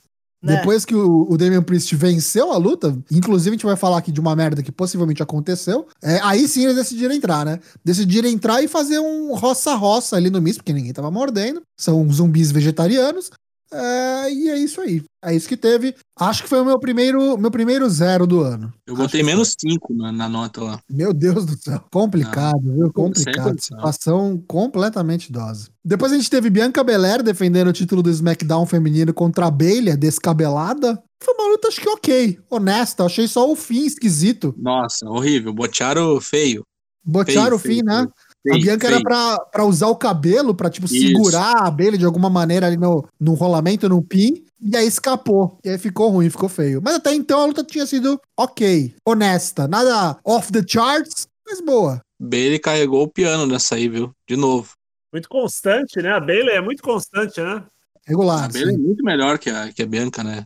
[0.41, 0.55] Né?
[0.55, 4.09] Depois que o, o Damian Priest venceu a luta, inclusive a gente vai falar aqui
[4.09, 7.59] de uma merda que possivelmente aconteceu, é, aí sim eles decidiram entrar, né?
[7.83, 11.61] Decidiram entrar e fazer um roça-roça ali no Miz, porque ninguém tava mordendo.
[11.75, 13.31] São zumbis vegetarianos.
[13.71, 15.03] É, e é isso aí.
[15.23, 15.95] É isso que teve.
[16.17, 18.73] Acho que foi o meu primeiro, meu primeiro zero do ano.
[18.87, 20.79] Eu Acho botei menos 5 na, na nota lá.
[20.89, 21.83] Meu Deus do céu.
[21.91, 22.85] Complicado, viu?
[22.85, 23.61] sem Complicado.
[23.61, 25.69] Situação completamente dose.
[25.85, 29.95] Depois a gente teve Bianca Belair defendendo o título do SmackDown feminino contra a Bailey,
[29.95, 31.01] descabelada.
[31.21, 32.39] Foi uma luta, acho que ok.
[32.49, 33.05] Honesta.
[33.05, 34.55] Achei só o fim esquisito.
[34.57, 35.53] Nossa, horrível.
[35.53, 36.63] Botearam feio.
[37.03, 37.97] Botearam o Feio, fim, feio, né?
[37.97, 38.13] feio,
[38.47, 38.95] a Bianca feio.
[38.95, 40.95] era pra, pra usar o cabelo, pra, tipo, Isso.
[40.95, 44.43] segurar a Bailey de alguma maneira ali no, no rolamento, no pin.
[44.61, 45.57] E aí escapou.
[45.63, 46.81] E aí ficou ruim, ficou feio.
[46.83, 48.93] Mas até então a luta tinha sido ok.
[49.05, 49.67] Honesta.
[49.67, 52.01] Nada off the charts, mas boa.
[52.19, 54.11] Bailey carregou o piano nessa aí, viu?
[54.27, 54.71] De novo.
[55.11, 56.11] Muito constante, né?
[56.11, 57.63] A Bailey é muito constante, né?
[58.05, 58.45] Regular.
[58.45, 58.83] A Bailey é sim.
[58.83, 60.43] muito melhor que a, que a Bianca, né?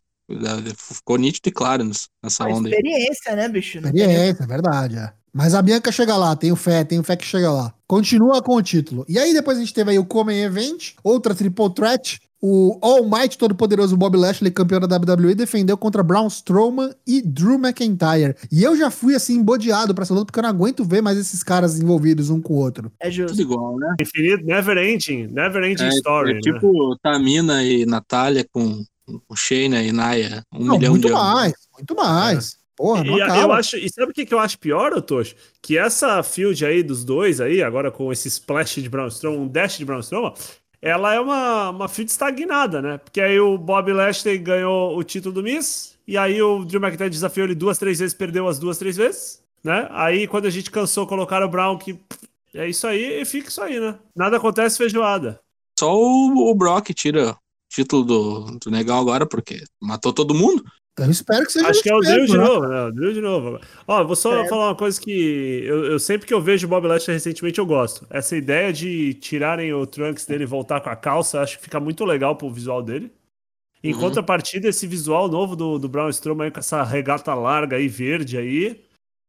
[0.77, 1.83] Ficou nítido e claro
[2.23, 2.73] nessa A onda aí.
[2.75, 3.77] experiência, né, bicho?
[3.79, 4.97] Experiência, é verdade.
[4.97, 5.13] É.
[5.33, 7.73] Mas a Bianca chega lá, tenho fé, tenho fé que chega lá.
[7.87, 9.03] Continua com o título.
[9.09, 12.19] E aí depois a gente teve aí o Common Event, outra Triple Threat.
[12.45, 17.57] O All Might, todo-poderoso Bob Lashley, campeão da WWE, defendeu contra Braun Strowman e Drew
[17.57, 18.35] McIntyre.
[18.51, 21.17] E eu já fui assim, embodeado pra essa luta, porque eu não aguento ver mais
[21.17, 22.91] esses caras envolvidos um com o outro.
[22.99, 23.37] É justo.
[23.37, 23.95] Tudo igual, né?
[24.01, 26.31] Infinito, never ending, never ending É, story.
[26.31, 26.39] é né?
[26.41, 28.83] tipo Tamina e Natália com,
[29.25, 30.43] com Shayna e Naya.
[30.53, 31.23] Um não, milhão muito de anos.
[31.23, 32.57] mais, muito mais.
[32.75, 33.55] Porra, não E, a- eu acaba.
[33.57, 35.35] acho, e sabe o que, que eu acho pior, ô Tocho?
[35.61, 39.47] Que essa field aí dos dois aí, agora com esse splash de Braun Strowman, um
[39.47, 40.33] dash de Braun Strowman,
[40.81, 42.97] ela é uma, uma feud estagnada, né?
[42.97, 47.09] Porque aí o Bob Lashley ganhou o título do Miss, e aí o Drew McIntyre
[47.09, 49.87] desafiou ele duas, três vezes, perdeu as duas, três vezes, né?
[49.91, 51.97] Aí quando a gente cansou, colocaram o Brown, que
[52.53, 53.97] é isso aí, e fica isso aí, né?
[54.15, 55.39] Nada acontece feijoada.
[55.79, 57.37] Só o, o Brock tira o
[57.69, 60.63] título do, do Negão agora, porque matou todo mundo.
[60.99, 62.43] Eu espero que seja Acho que é o mesmo, de né?
[62.43, 62.81] novo, né?
[62.83, 63.59] O Drew de novo.
[63.87, 64.47] Ó, vou só É.
[64.47, 67.65] falar uma coisa que eu, eu sempre que eu vejo o Bob Lashley recentemente eu
[67.65, 68.05] gosto.
[68.11, 71.79] Essa ideia de tirarem o Trunks dele e voltar com a calça, acho que fica
[71.79, 73.11] muito legal pro visual dele.
[73.83, 73.99] Em Uhum.
[74.01, 78.37] contrapartida, esse visual novo do, do Braun Strowman aí com essa regata larga aí, verde
[78.37, 78.79] aí,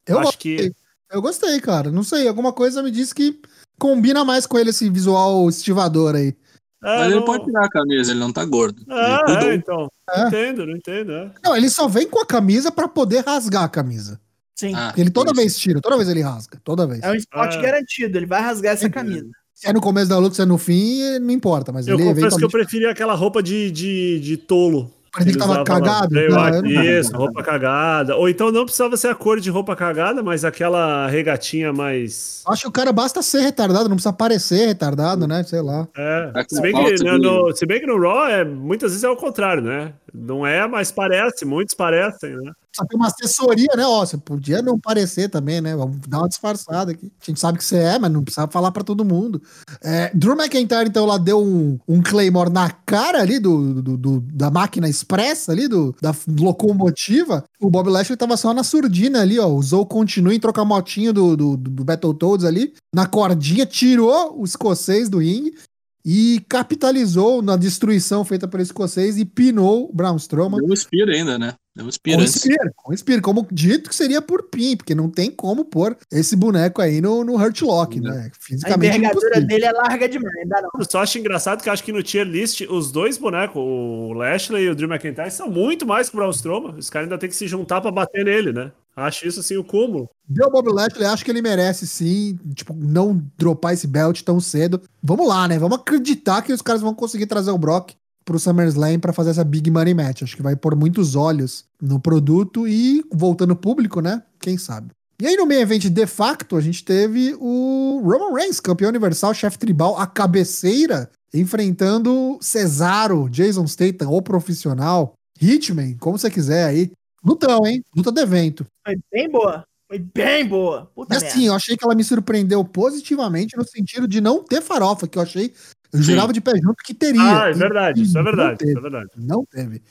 [0.06, 0.70] Eu acho gostei.
[0.70, 0.74] que...
[1.10, 1.90] Eu gostei, cara.
[1.90, 3.40] Não sei, alguma coisa me disse que
[3.78, 6.34] combina mais com ele esse visual estivador aí.
[6.84, 8.82] É, Mas ele não- pode tirar a camisa, ele não tá gordo.
[8.90, 9.50] Ah, ele cuidou.
[9.50, 9.88] é, então.
[10.10, 10.18] É.
[10.20, 11.30] Não entendo, não entendo, é.
[11.42, 14.20] Não, ele só vem com a camisa pra poder rasgar a camisa.
[14.54, 14.72] Sim.
[14.76, 17.02] Ah, ele toda vez tira, toda vez ele rasga, toda vez.
[17.02, 17.60] É um spot Ah.
[17.60, 19.26] garantido, ele vai rasgar essa camisa.
[19.54, 22.04] Se é no começo da luta, se é no fim, não importa, mas Eu ele
[22.12, 24.90] confesso que eu preferia aquela roupa de, de, de tolo.
[25.14, 26.14] Parecia que tava cagado.
[26.14, 28.16] Não- Isso, roupa cagada.
[28.16, 32.42] Ou então não precisava ser a cor de roupa cagada, mas aquela regatinha mais.
[32.46, 35.42] Acho que o cara basta ser retardado, não precisa parecer retardado, né?
[35.44, 35.86] Sei lá.
[35.96, 36.30] É.
[36.48, 39.08] Com Se bem, que, no, no- se bem que no Raw, é, muitas vezes é
[39.08, 39.92] o contrário, né?
[40.16, 42.52] Não é, mas parece, muitos parecem, né?
[42.74, 43.84] Só tem uma assessoria, né?
[43.84, 45.74] Ó, você podia não parecer também, né?
[45.76, 47.10] Vamos dar uma disfarçada aqui.
[47.20, 49.42] A gente sabe que você é, mas não precisa falar pra todo mundo.
[49.82, 54.20] É, Drew McIntyre, então, lá deu um, um Claymore na cara ali do, do- do-
[54.20, 57.44] da máquina expressa ali, do, da locomotiva.
[57.60, 59.46] O Bob Lashley tava só na surdina ali, ó.
[59.48, 62.72] Usou o continue em trocar motinho do, do, do Battletoads ali.
[62.94, 65.54] Na cordinha, tirou o escocês do ringue.
[66.04, 70.60] E capitalizou na destruição feita pelo escocês e pinou o Braun Strowman.
[70.60, 71.54] Deu um Spear ainda, né?
[71.74, 72.34] Deu um Spear Com antes.
[72.34, 76.36] Spear, com Spear, como dito que seria por PIN, porque não tem como pôr esse
[76.36, 78.30] boneco aí no, no Hurt Lock, né?
[78.30, 79.48] A Fisicamente envergadura impossível.
[79.48, 80.70] dele é larga demais, não dá não.
[80.78, 84.64] Eu só acho engraçado que acho que no tier list, os dois bonecos, o Lashley
[84.64, 86.76] e o Drew McIntyre, são muito mais que o Braun Strowman.
[86.76, 88.70] Os caras ainda tem que se juntar pra bater nele, né?
[88.96, 90.08] Acho isso assim o cúmulo.
[90.28, 94.80] Deu Bob Lashley, acho que ele merece sim, tipo, não dropar esse belt tão cedo.
[95.02, 95.58] Vamos lá, né?
[95.58, 97.92] Vamos acreditar que os caras vão conseguir trazer o Brock
[98.24, 100.22] pro SummerSlam pra fazer essa Big Money Match.
[100.22, 104.22] Acho que vai pôr muitos olhos no produto e voltando público, né?
[104.40, 104.90] Quem sabe.
[105.20, 109.32] E aí no meio evento de facto, a gente teve o Roman Reigns, campeão universal,
[109.32, 116.90] chefe tribal, a cabeceira, enfrentando Cesaro, Jason Statham, o profissional, Hitman, como você quiser aí.
[117.24, 117.82] Lutão, hein?
[117.96, 118.66] Luta do evento.
[118.84, 119.64] Foi bem boa.
[119.88, 120.88] Foi bem boa.
[120.90, 124.60] E Puta assim, eu achei que ela me surpreendeu positivamente no sentido de não ter
[124.62, 125.52] farofa, que eu achei.
[125.92, 127.44] Eu jurava de pé junto que teria.
[127.44, 129.10] Ah, é E- verdade, e isso é não verdade, isso é verdade.
[129.16, 129.82] Não teve.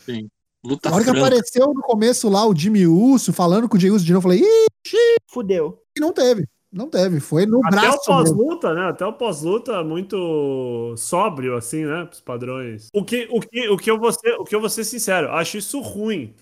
[0.65, 1.25] Luta Na hora que franca.
[1.27, 4.31] apareceu no começo lá o Jimmy Uso falando com o Jey Uso de novo, eu
[4.37, 5.79] falei, ih, Fudeu.
[5.95, 6.45] e não teve.
[6.71, 7.19] Não teve.
[7.19, 7.91] Foi no Até o braço.
[7.91, 8.03] mesmo.
[8.35, 8.89] pós-luta, né?
[8.89, 12.09] Até o pós-luta muito sóbrio, assim, né?
[12.11, 12.87] Os padrões.
[12.93, 15.31] O que, o que, o que, eu, vou ser, o que eu vou ser sincero,
[15.31, 16.33] acho isso ruim.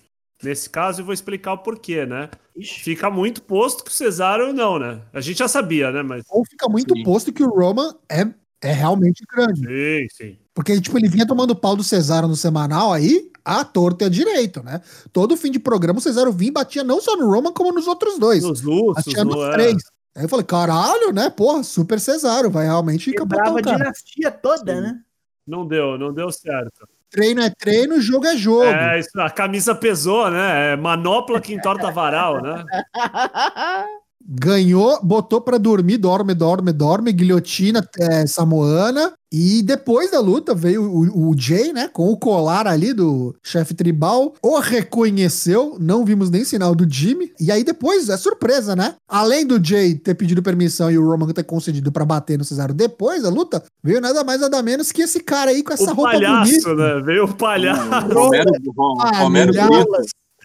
[0.42, 2.28] Nesse caso, eu vou explicar o porquê, né?
[2.56, 2.80] Ixi.
[2.80, 5.00] Fica muito posto que o Cesaro não, né?
[5.12, 6.02] A gente já sabia, né?
[6.02, 6.24] Mas.
[6.28, 7.02] Ou fica muito Sim.
[7.04, 8.26] posto que o Roman é,
[8.60, 9.60] é realmente grande.
[9.60, 10.38] Sim, sim.
[10.54, 14.10] Porque, tipo, ele vinha tomando pau do Cesaro no semanal aí, a torta e a
[14.10, 14.80] direito, né?
[15.12, 17.86] Todo fim de programa o Cesaro vinha e batia não só no Roman, como nos
[17.86, 18.42] outros dois.
[18.42, 19.52] Nos lutos, Batia nos no, é.
[19.52, 19.76] três.
[20.14, 21.30] Aí eu falei, caralho, né?
[21.30, 23.76] Porra, super Cesaro, vai realmente capotar Quebrava o a cara.
[23.78, 24.80] dinastia toda, Sim.
[24.82, 25.00] né?
[25.46, 26.86] Não deu, não deu certo.
[27.12, 28.64] Treino é treino, jogo é jogo.
[28.64, 30.72] É, isso, a camisa pesou, né?
[30.72, 32.64] É manopla que entorta varal, né?
[34.26, 39.12] Ganhou, botou pra dormir, dorme, dorme, dorme, guilhotina é, samoana.
[39.34, 43.72] E depois da luta veio o, o Jay, né, com o colar ali do chefe
[43.74, 47.32] tribal, o reconheceu, não vimos nem sinal do Jimmy.
[47.40, 48.94] E aí depois, é surpresa, né?
[49.08, 52.74] Além do Jay ter pedido permissão e o Roman ter concedido pra bater no Cesaro
[52.74, 55.94] depois da luta, veio nada mais nada menos que esse cara aí com essa O
[55.94, 56.74] roupa palhaço, bonita.
[56.74, 57.02] né?
[57.02, 57.82] Veio o palhaço.
[58.12, 59.76] Romero, Rom- Ah, Romero milhares.
[59.86, 60.02] Brito.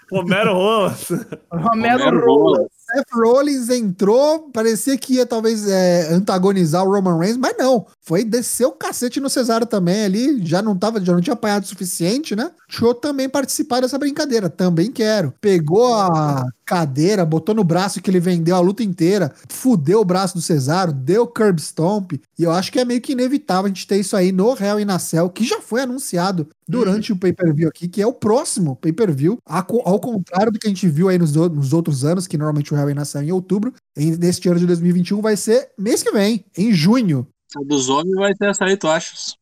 [0.10, 1.06] Romero Rolas.
[1.52, 2.68] Romero Romero Rola.
[2.90, 7.86] Seth Rollins entrou, parecia que ia talvez é, antagonizar o Roman Reigns, mas não.
[8.02, 11.64] Foi descer o cacete no Cesaro também ali, já não tava, já não tinha apanhado
[11.64, 12.52] o suficiente, né?
[12.82, 15.34] Eu também participar dessa brincadeira, também quero.
[15.42, 20.36] Pegou a cadeira, botou no braço que ele vendeu a luta inteira, fudeu o braço
[20.36, 23.88] do Cesaro, deu curb stomp, e eu acho que é meio que inevitável a gente
[23.88, 27.70] ter isso aí no Hell in a Cell, que já foi anunciado durante o pay-per-view
[27.70, 31.32] aqui, que é o próximo pay-per-view, ao contrário do que a gente viu aí nos,
[31.34, 34.50] nos outros anos, que normalmente o Hell in a Cell é em outubro, em- neste
[34.50, 37.26] ano de 2021 vai ser mês que vem, em junho.
[37.56, 39.36] A dos homens vai ter essa aí, tu achas?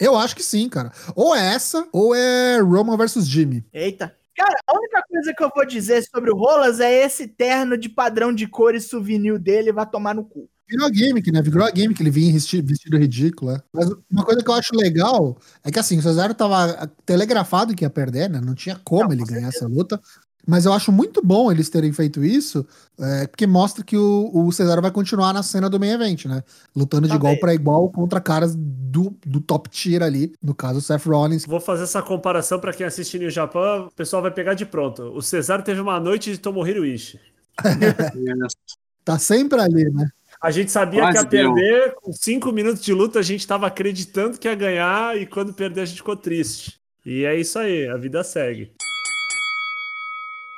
[0.00, 0.90] Eu acho que sim, cara.
[1.14, 3.62] Ou é essa, ou é Roman versus Jimmy.
[3.72, 4.12] Eita.
[4.34, 7.88] Cara, a única coisa que eu vou dizer sobre o Rolas é esse terno de
[7.88, 10.48] padrão de cores souvenir dele vai tomar no cu.
[10.68, 11.42] Virou a gimmick, né?
[11.42, 13.50] Virou a gimmick, ele vinha vestido, vestido ridículo.
[13.50, 13.62] é.
[13.72, 17.84] Mas uma coisa que eu acho legal é que assim, o Cesaro tava telegrafado que
[17.84, 18.40] ia perder, né?
[18.40, 20.00] Não tinha como Não, ele ganhar essa luta.
[20.46, 22.66] Mas eu acho muito bom eles terem feito isso,
[22.98, 26.42] é, porque mostra que o, o Cesaro vai continuar na cena do main event, né?
[26.74, 30.78] Lutando de Tá igual pra igual contra caras do, do top tier ali, no caso
[30.78, 31.46] o Seth Rollins.
[31.46, 35.02] Vou fazer essa comparação pra quem assiste no Japão, o pessoal vai pegar de pronto.
[35.14, 37.20] O Cesaro teve uma noite de Tomohiro Ishii.
[39.04, 40.08] Tá sempre ali, né?
[40.40, 41.54] A gente sabia Quase que ia deu.
[41.54, 45.52] perder, com cinco minutos de luta a gente tava acreditando que ia ganhar e quando
[45.52, 46.80] perder a gente ficou triste.
[47.04, 48.72] E é isso aí, a vida segue.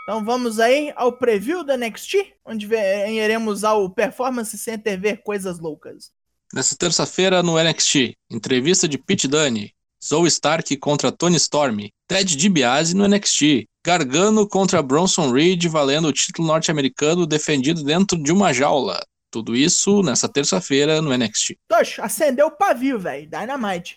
[0.04, 6.12] Então vamos aí ao preview da NXT, onde iremos ao Performance Center ver coisas loucas.
[6.52, 9.72] Nessa terça-feira no NXT, entrevista de Pete Dunne,
[10.04, 16.12] Zoe Stark contra Tony Storm, Ted DiBiase no NXT, Gargano contra Bronson Reed valendo o
[16.12, 19.00] título norte-americano defendido dentro de uma jaula.
[19.30, 21.56] Tudo isso nessa terça-feira no NXT.
[21.66, 23.26] Tosh, acendeu o pavio, velho.
[23.26, 23.96] Dynamite.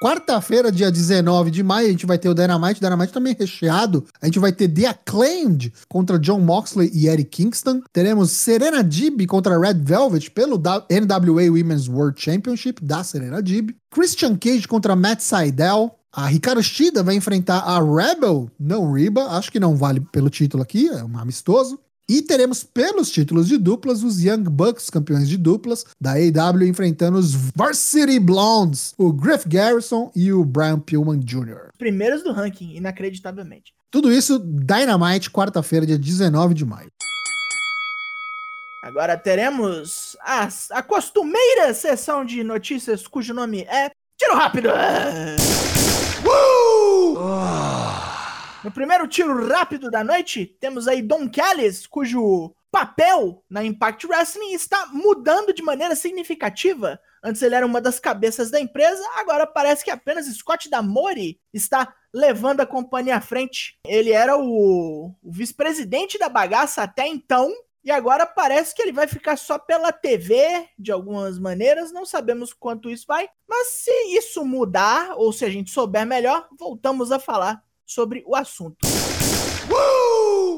[0.00, 4.06] Quarta-feira, dia 19 de maio, a gente vai ter o Dynamite, Dynamite também recheado.
[4.22, 7.82] A gente vai ter The Acclaimed contra John Moxley e Eddie Kingston.
[7.92, 13.70] Teremos Serena Dib contra Red Velvet pelo NWA Women's World Championship da Serena Dib.
[13.90, 15.92] Christian Cage contra Matt Seidel.
[16.12, 19.24] A Ricardo Shida vai enfrentar a Rebel, não Riba.
[19.36, 21.76] Acho que não vale pelo título aqui, é um amistoso.
[22.10, 27.18] E teremos pelos títulos de duplas os Young Bucks, campeões de duplas da AEW, enfrentando
[27.18, 31.68] os Varsity Blondes, o Griff Garrison e o Brian Pillman Jr.
[31.76, 33.74] Primeiros do ranking, inacreditavelmente.
[33.90, 36.90] Tudo isso Dynamite, quarta-feira, dia 19 de maio.
[38.82, 44.70] Agora teremos a, a costumeira sessão de notícias cujo nome é Tiro Rápido!
[48.68, 54.52] No primeiro tiro rápido da noite, temos aí Don Callis, cujo papel na Impact Wrestling
[54.52, 57.00] está mudando de maneira significativa.
[57.24, 61.94] Antes ele era uma das cabeças da empresa, agora parece que apenas Scott Damori está
[62.12, 63.78] levando a companhia à frente.
[63.86, 67.50] Ele era o, o vice-presidente da bagaça até então,
[67.82, 72.52] e agora parece que ele vai ficar só pela TV, de algumas maneiras, não sabemos
[72.52, 77.18] quanto isso vai, mas se isso mudar, ou se a gente souber melhor, voltamos a
[77.18, 78.76] falar sobre o assunto.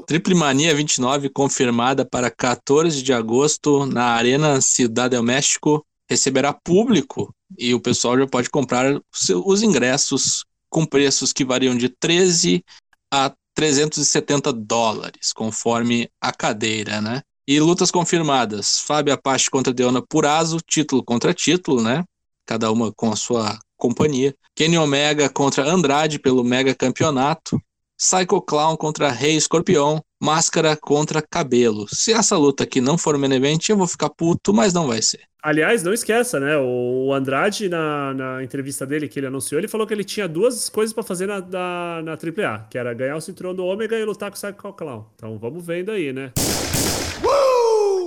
[0.06, 7.32] Triple Mania 29 confirmada para 14 de agosto na Arena Cidade do México receberá público
[7.56, 9.00] e o pessoal já pode comprar
[9.46, 12.64] os ingressos com preços que variam de 13
[13.12, 17.22] a 370 dólares, conforme a cadeira, né?
[17.46, 22.04] E lutas confirmadas: Fábio Apache contra Deona Purazo, título contra título, né?
[22.46, 24.34] Cada uma com a sua companhia.
[24.54, 27.60] Kenny Omega contra Andrade pelo Mega Campeonato.
[27.96, 31.86] Psycho Clown contra Rei Escorpião, Máscara contra Cabelo.
[31.88, 35.02] Se essa luta aqui não for main event, eu vou ficar puto, mas não vai
[35.02, 35.20] ser.
[35.42, 36.56] Aliás, não esqueça, né?
[36.56, 40.70] O Andrade, na, na entrevista dele que ele anunciou, ele falou que ele tinha duas
[40.70, 44.04] coisas pra fazer na, na, na AAA, que era ganhar o cinturão do Ômega e
[44.04, 45.04] lutar com o Psycho Clown.
[45.14, 46.32] Então vamos vendo aí, né?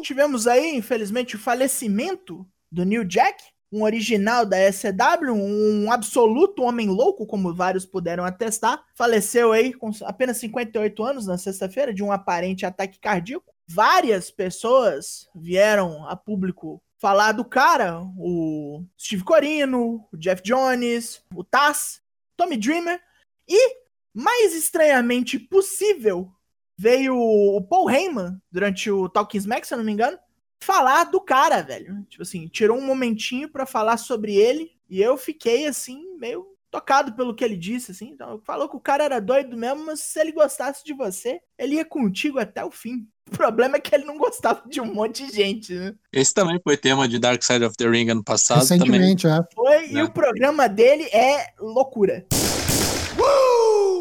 [0.02, 6.88] Tivemos aí, infelizmente, o falecimento do New Jack, um original da SCW, um absoluto homem
[6.88, 8.86] louco, como vários puderam atestar.
[8.94, 13.52] Faleceu aí com apenas 58 anos na sexta-feira de um aparente ataque cardíaco.
[13.68, 21.44] Várias pessoas vieram a público falar do cara, o Steve Corino, o Jeff Jones, o
[21.44, 22.00] Taz,
[22.38, 23.02] Tommy Dreamer
[23.50, 23.76] e,
[24.14, 26.32] mais estranhamente possível,
[26.78, 30.18] veio o Paul Heyman durante o Talking Smack, se eu não me engano,
[30.64, 32.06] falar do cara, velho.
[32.10, 37.14] Tipo assim, tirou um momentinho pra falar sobre ele e eu fiquei assim, meio tocado
[37.14, 38.10] pelo que ele disse, assim.
[38.10, 41.76] Então, falou que o cara era doido mesmo, mas se ele gostasse de você, ele
[41.76, 43.08] ia contigo até o fim.
[43.32, 45.94] O problema é que ele não gostava de um monte de gente, né?
[46.12, 48.68] Esse também foi tema de Dark Side of the Ring ano passado.
[48.68, 48.80] Também.
[48.80, 49.40] Recentemente, é.
[49.54, 50.04] Foi, e Né?
[50.04, 52.26] o programa dele é loucura.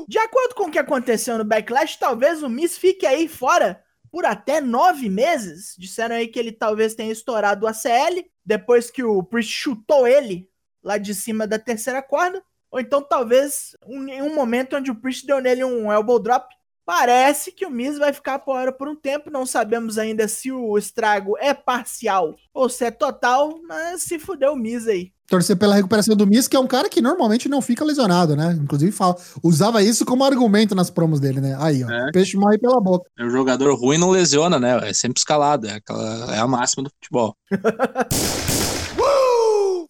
[0.08, 3.80] De acordo com o que aconteceu no Backlash, talvez o Miz fique aí fora
[4.12, 5.74] por até nove meses.
[5.78, 10.46] Disseram aí que ele talvez tenha estourado o ACL, depois que o Priest chutou ele
[10.84, 12.44] lá de cima da terceira corda.
[12.70, 16.54] Ou então talvez em um momento onde o Priest deu nele um elbow drop.
[16.84, 19.30] Parece que o Miz vai ficar fora por um tempo.
[19.30, 24.52] Não sabemos ainda se o estrago é parcial ou se é total, mas se fudeu
[24.52, 25.12] o Miz aí.
[25.28, 28.58] Torcer pela recuperação do Miz, que é um cara que normalmente não fica lesionado, né?
[28.60, 31.56] Inclusive fala, usava isso como argumento nas promos dele, né?
[31.58, 31.90] Aí, ó.
[31.90, 32.10] É.
[32.12, 33.08] Peixe morre pela boca.
[33.18, 34.90] O jogador ruim não lesiona, né?
[34.90, 35.66] É sempre escalado.
[35.68, 37.36] É, aquela, é a máxima do futebol.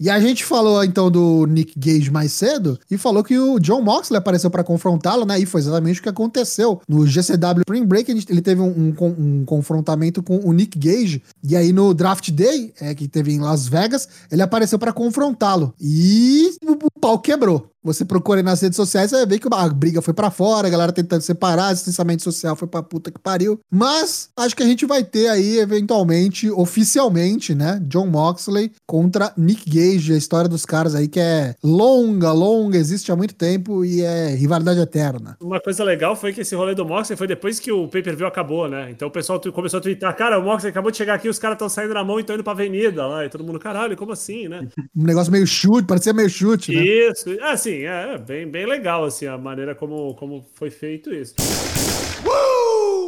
[0.03, 3.81] E a gente falou então do Nick Gage mais cedo e falou que o John
[3.83, 5.39] Moxley apareceu pra confrontá-lo, né?
[5.39, 6.81] E foi exatamente o que aconteceu.
[6.89, 11.23] No GCW Spring Break, ele- ele teve um, um um confrontamento com o Nick Gage.
[11.45, 15.73] E aí no Draft Day, é, que teve em Las Vegas, ele apareceu pra confrontá-lo.
[15.81, 17.69] E o pau quebrou.
[17.85, 20.69] Você procura aí nas redes sociais, você vai ver que a briga foi pra fora,
[20.69, 23.59] a galera tentando separar, distanciamento social foi pra puta que pariu.
[23.71, 27.81] Mas acho que a gente vai ter aí, eventualmente, oficialmente, né?
[27.83, 33.11] John Moxley contra Nick Gage, a história dos caras aí que é longa, longa, existe
[33.11, 35.37] há muito tempo e é rivalidade eterna.
[35.41, 38.69] Uma coisa legal foi que esse rolê do Moxley foi depois que o pay-per-view acabou,
[38.69, 38.91] né?
[38.91, 41.57] Então o pessoal começou a twittar, cara, o Moxley acabou de chegar aqui, os caras
[41.57, 43.25] estão saindo na mão e estão indo pra avenida lá.
[43.25, 44.69] E todo mundo, caralho, como assim, né?
[44.95, 46.85] Um negócio meio chute, parecia meio chute, né?
[46.85, 51.35] Isso, é assim, é bem, bem legal assim a maneira como, como foi feito isso.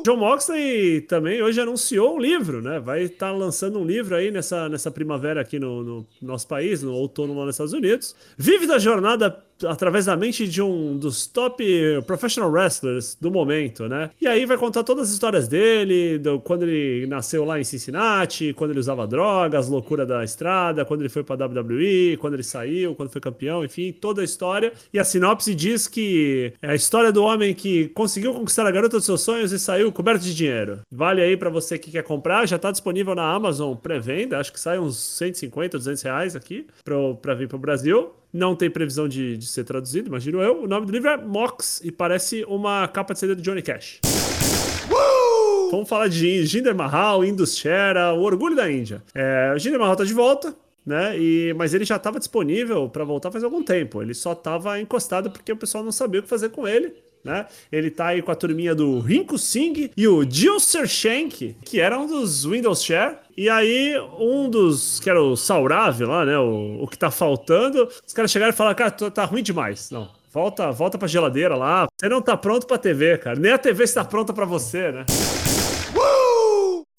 [0.04, 2.78] John Moxley também hoje anunciou um livro, né?
[2.78, 6.92] Vai estar lançando um livro aí nessa, nessa primavera aqui no, no nosso país, no
[6.92, 8.14] outono lá nos Estados Unidos.
[8.36, 9.30] Vive da jornada
[9.66, 11.64] através da mente de um dos top
[12.07, 14.11] professional wrestlers do momento, né?
[14.20, 18.52] E aí vai contar todas as histórias dele, do, quando ele nasceu lá em Cincinnati,
[18.55, 22.42] quando ele usava drogas, as loucuras da estrada, quando ele foi pra WWE, quando ele
[22.42, 24.72] saiu, quando foi campeão, enfim, toda a história.
[24.92, 28.96] E a sinopse diz que é a história do homem que conseguiu conquistar a garota
[28.96, 30.80] dos seus sonhos e saiu coberto de dinheiro.
[30.90, 34.61] Vale aí pra você que quer comprar, já tá disponível na Amazon pré-venda, acho que
[34.61, 38.12] sai uns 150, 200 reais aqui pra, pra vir pro Brasil.
[38.35, 40.64] Não tem previsão de, de ser traduzido, imagino eu.
[40.64, 44.01] O nome do livro é Mox e parece uma capa de CD do Johnny Cash.
[45.70, 49.01] Vamos falar de Jinder Mahal, Indus Shera, o orgulho da Índia.
[49.14, 50.53] É, o Jinder Mahal tá de volta,
[50.85, 51.16] né?
[51.16, 54.03] E, mas ele já estava disponível para voltar faz algum tempo.
[54.03, 56.93] Ele só estava encostado porque o pessoal não sabia o que fazer com ele.
[57.25, 57.47] Né?
[57.72, 61.99] Ele tá aí com a turminha do Rinku Singh e o Jill Shank, que era
[61.99, 63.16] um dos Windows Share.
[63.37, 66.39] E aí, um dos, que era o Saurav lá, né?
[66.39, 69.91] O, o que tá faltando, os caras chegaram e falaram, cara, tá- tá ruim demais.
[69.91, 71.87] Não, volta, volta pra geladeira lá.
[71.99, 73.41] Você não tá pronto pra TV, cara.
[73.41, 75.07] Nem a TV está pronta pra você, né?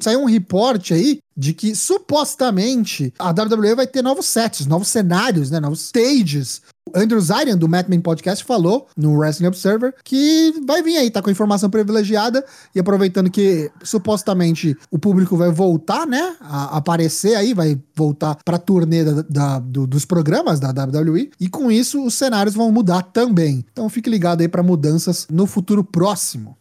[0.01, 5.49] Saiu um reporte aí de que supostamente a WWE vai ter novos sets, novos cenários,
[5.49, 5.59] né?
[5.59, 6.61] Novos stages.
[6.93, 11.31] Andrew Zarian, do Madman Podcast, falou no Wrestling Observer que vai vir aí, tá com
[11.31, 16.35] informação privilegiada e aproveitando que supostamente o público vai voltar, né?
[16.39, 21.49] A aparecer aí, vai voltar pra turnê da- da- do- dos programas da WWE e
[21.49, 23.65] com isso os cenários vão mudar também.
[23.71, 26.55] Então fique ligado aí pra mudanças no futuro próximo.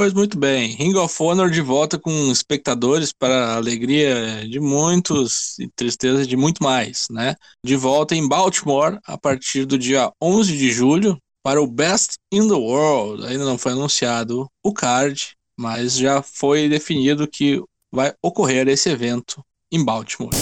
[0.00, 5.58] Pois muito bem, Ring of Honor de volta com espectadores para a alegria de muitos
[5.58, 7.36] e tristeza de muito mais, né?
[7.62, 12.48] De volta em Baltimore a partir do dia 11 de julho para o Best in
[12.48, 13.26] the World.
[13.26, 19.44] Ainda não foi anunciado o card, mas já foi definido que vai ocorrer esse evento
[19.70, 20.32] em Baltimore.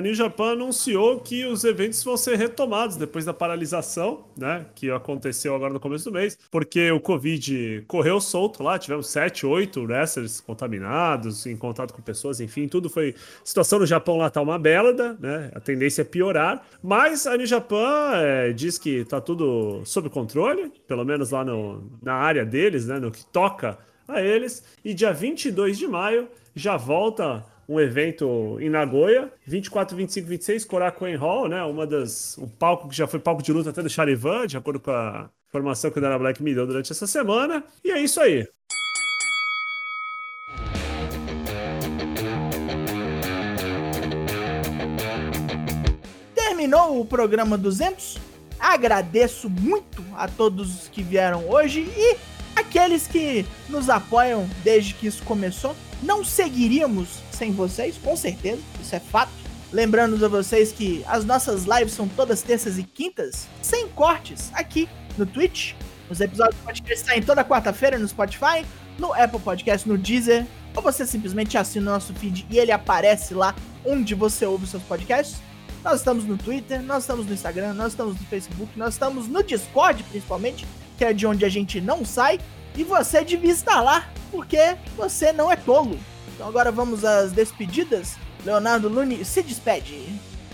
[0.00, 4.64] A New Japan anunciou que os eventos vão ser retomados depois da paralisação, né?
[4.74, 9.44] Que aconteceu agora no começo do mês, porque o Covid correu solto lá, tivemos sete,
[9.44, 13.14] oito wrestlers contaminados, em contato com pessoas, enfim, tudo foi.
[13.42, 15.50] A situação no Japão lá tá uma belada, né?
[15.54, 20.72] A tendência é piorar, mas a New Japan é, diz que tá tudo sob controle,
[20.88, 22.98] pelo menos lá no, na área deles, né?
[22.98, 23.76] No que toca
[24.08, 30.26] a eles, e dia 22 de maio já volta um evento em Nagoya, 24, 25,
[30.26, 31.62] 26, Korakuen Hall, né?
[31.62, 32.36] Uma das.
[32.36, 35.30] Um palco que já foi palco de luta até do Charivan, de acordo com a
[35.48, 37.62] informação que o Dana Black me deu durante essa semana.
[37.84, 38.44] E é isso aí.
[46.34, 48.18] Terminou o programa 200.
[48.58, 52.16] Agradeço muito a todos que vieram hoje e
[52.56, 55.76] aqueles que nos apoiam desde que isso começou.
[56.02, 59.32] Não seguiríamos sem vocês, com certeza, isso é fato.
[59.72, 64.86] Lembrando a vocês que as nossas lives são todas terças e quintas, sem cortes, aqui
[65.16, 65.72] no Twitch.
[66.10, 68.66] Os episódios do podcast saem toda quarta-feira no Spotify,
[68.98, 73.32] no Apple Podcast, no Deezer, ou você simplesmente assina o nosso feed e ele aparece
[73.32, 73.54] lá
[73.86, 75.40] onde você ouve os seus podcasts.
[75.82, 79.42] Nós estamos no Twitter, nós estamos no Instagram, nós estamos no Facebook, nós estamos no
[79.42, 80.66] Discord, principalmente,
[80.98, 82.38] que é de onde a gente não sai.
[82.76, 85.98] E você devia estar lá, porque você não é tolo.
[86.40, 88.14] Então agora vamos às despedidas.
[88.46, 90.08] Leonardo Luni se despede.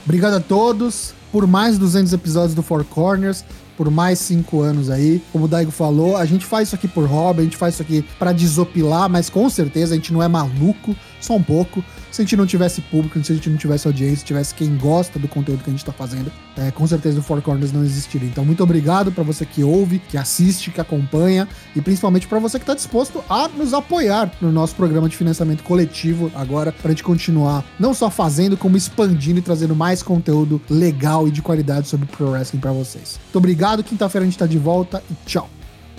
[0.05, 3.45] Obrigado a todos por mais 200 episódios do Four Corners,
[3.77, 5.23] por mais 5 anos aí.
[5.31, 7.85] Como o Daigo falou, a gente faz isso aqui por hobby, a gente faz isso
[7.85, 10.97] aqui pra desopilar, mas com certeza a gente não é maluco.
[11.21, 11.85] Só um pouco.
[12.11, 14.77] Se a gente não tivesse público, se a gente não tivesse audiência, se tivesse quem
[14.77, 17.85] gosta do conteúdo que a gente tá fazendo, é, com certeza o Four Corners não
[17.85, 18.29] existiria.
[18.29, 22.59] Então, muito obrigado para você que ouve, que assiste, que acompanha e principalmente para você
[22.59, 27.05] que tá disposto a nos apoiar no nosso programa de financiamento coletivo agora, pra gente
[27.05, 32.07] continuar não só fazendo, como expandindo e trazendo mais conteúdo legal e de qualidade sobre
[32.07, 33.19] Pro Wrestling pra vocês.
[33.25, 35.51] Muito obrigado, quinta-feira a gente tá de volta e tchau.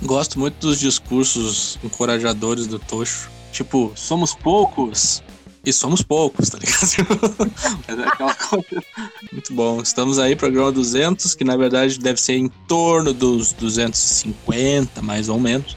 [0.02, 3.37] Gosto muito dos discursos encorajadores do Tocho.
[3.58, 5.20] Tipo, somos poucos
[5.66, 7.50] e somos poucos, tá ligado?
[7.88, 8.84] É aquela coisa-
[9.32, 9.82] Muito bom.
[9.82, 15.40] Estamos aí, programa 200, que na verdade deve ser em torno dos 250, mais ou
[15.40, 15.76] menos.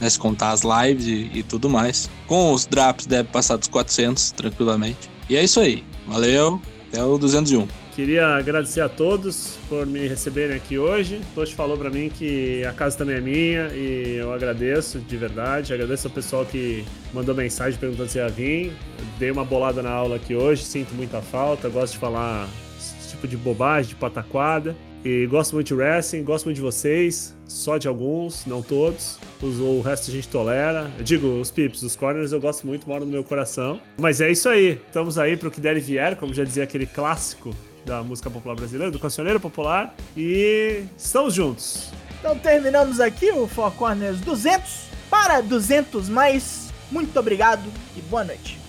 [0.00, 2.08] Né, se contar as lives e, e tudo mais.
[2.26, 5.10] Com os drops deve passar dos 400, tranquilamente.
[5.28, 5.84] E é isso aí.
[6.06, 6.62] Valeu.
[6.88, 7.68] Até o 201.
[7.98, 11.20] Queria agradecer a todos por me receberem aqui hoje.
[11.32, 15.16] O Tosh falou pra mim que a casa também é minha e eu agradeço de
[15.16, 15.74] verdade.
[15.74, 18.72] Agradeço ao pessoal que mandou mensagem perguntando se ia vir.
[19.18, 21.68] Dei uma bolada na aula aqui hoje, sinto muita falta.
[21.68, 24.76] Gosto de falar esse tipo de bobagem, de pataquada.
[25.04, 29.18] E gosto muito de wrestling, gosto muito de vocês, só de alguns, não todos.
[29.42, 30.88] Os, o resto a gente tolera.
[30.96, 33.80] Eu digo, os pips, os corners eu gosto muito, moram no meu coração.
[34.00, 36.86] Mas é isso aí, estamos aí pro que der e vier, como já dizia aquele
[36.86, 37.52] clássico
[37.84, 39.94] da música popular brasileira, do cancioneiro popular.
[40.16, 41.90] E estamos juntos.
[42.18, 46.68] Então terminamos aqui o Four Corners 200 para 200 mais.
[46.90, 47.64] Muito obrigado
[47.96, 48.67] e boa noite.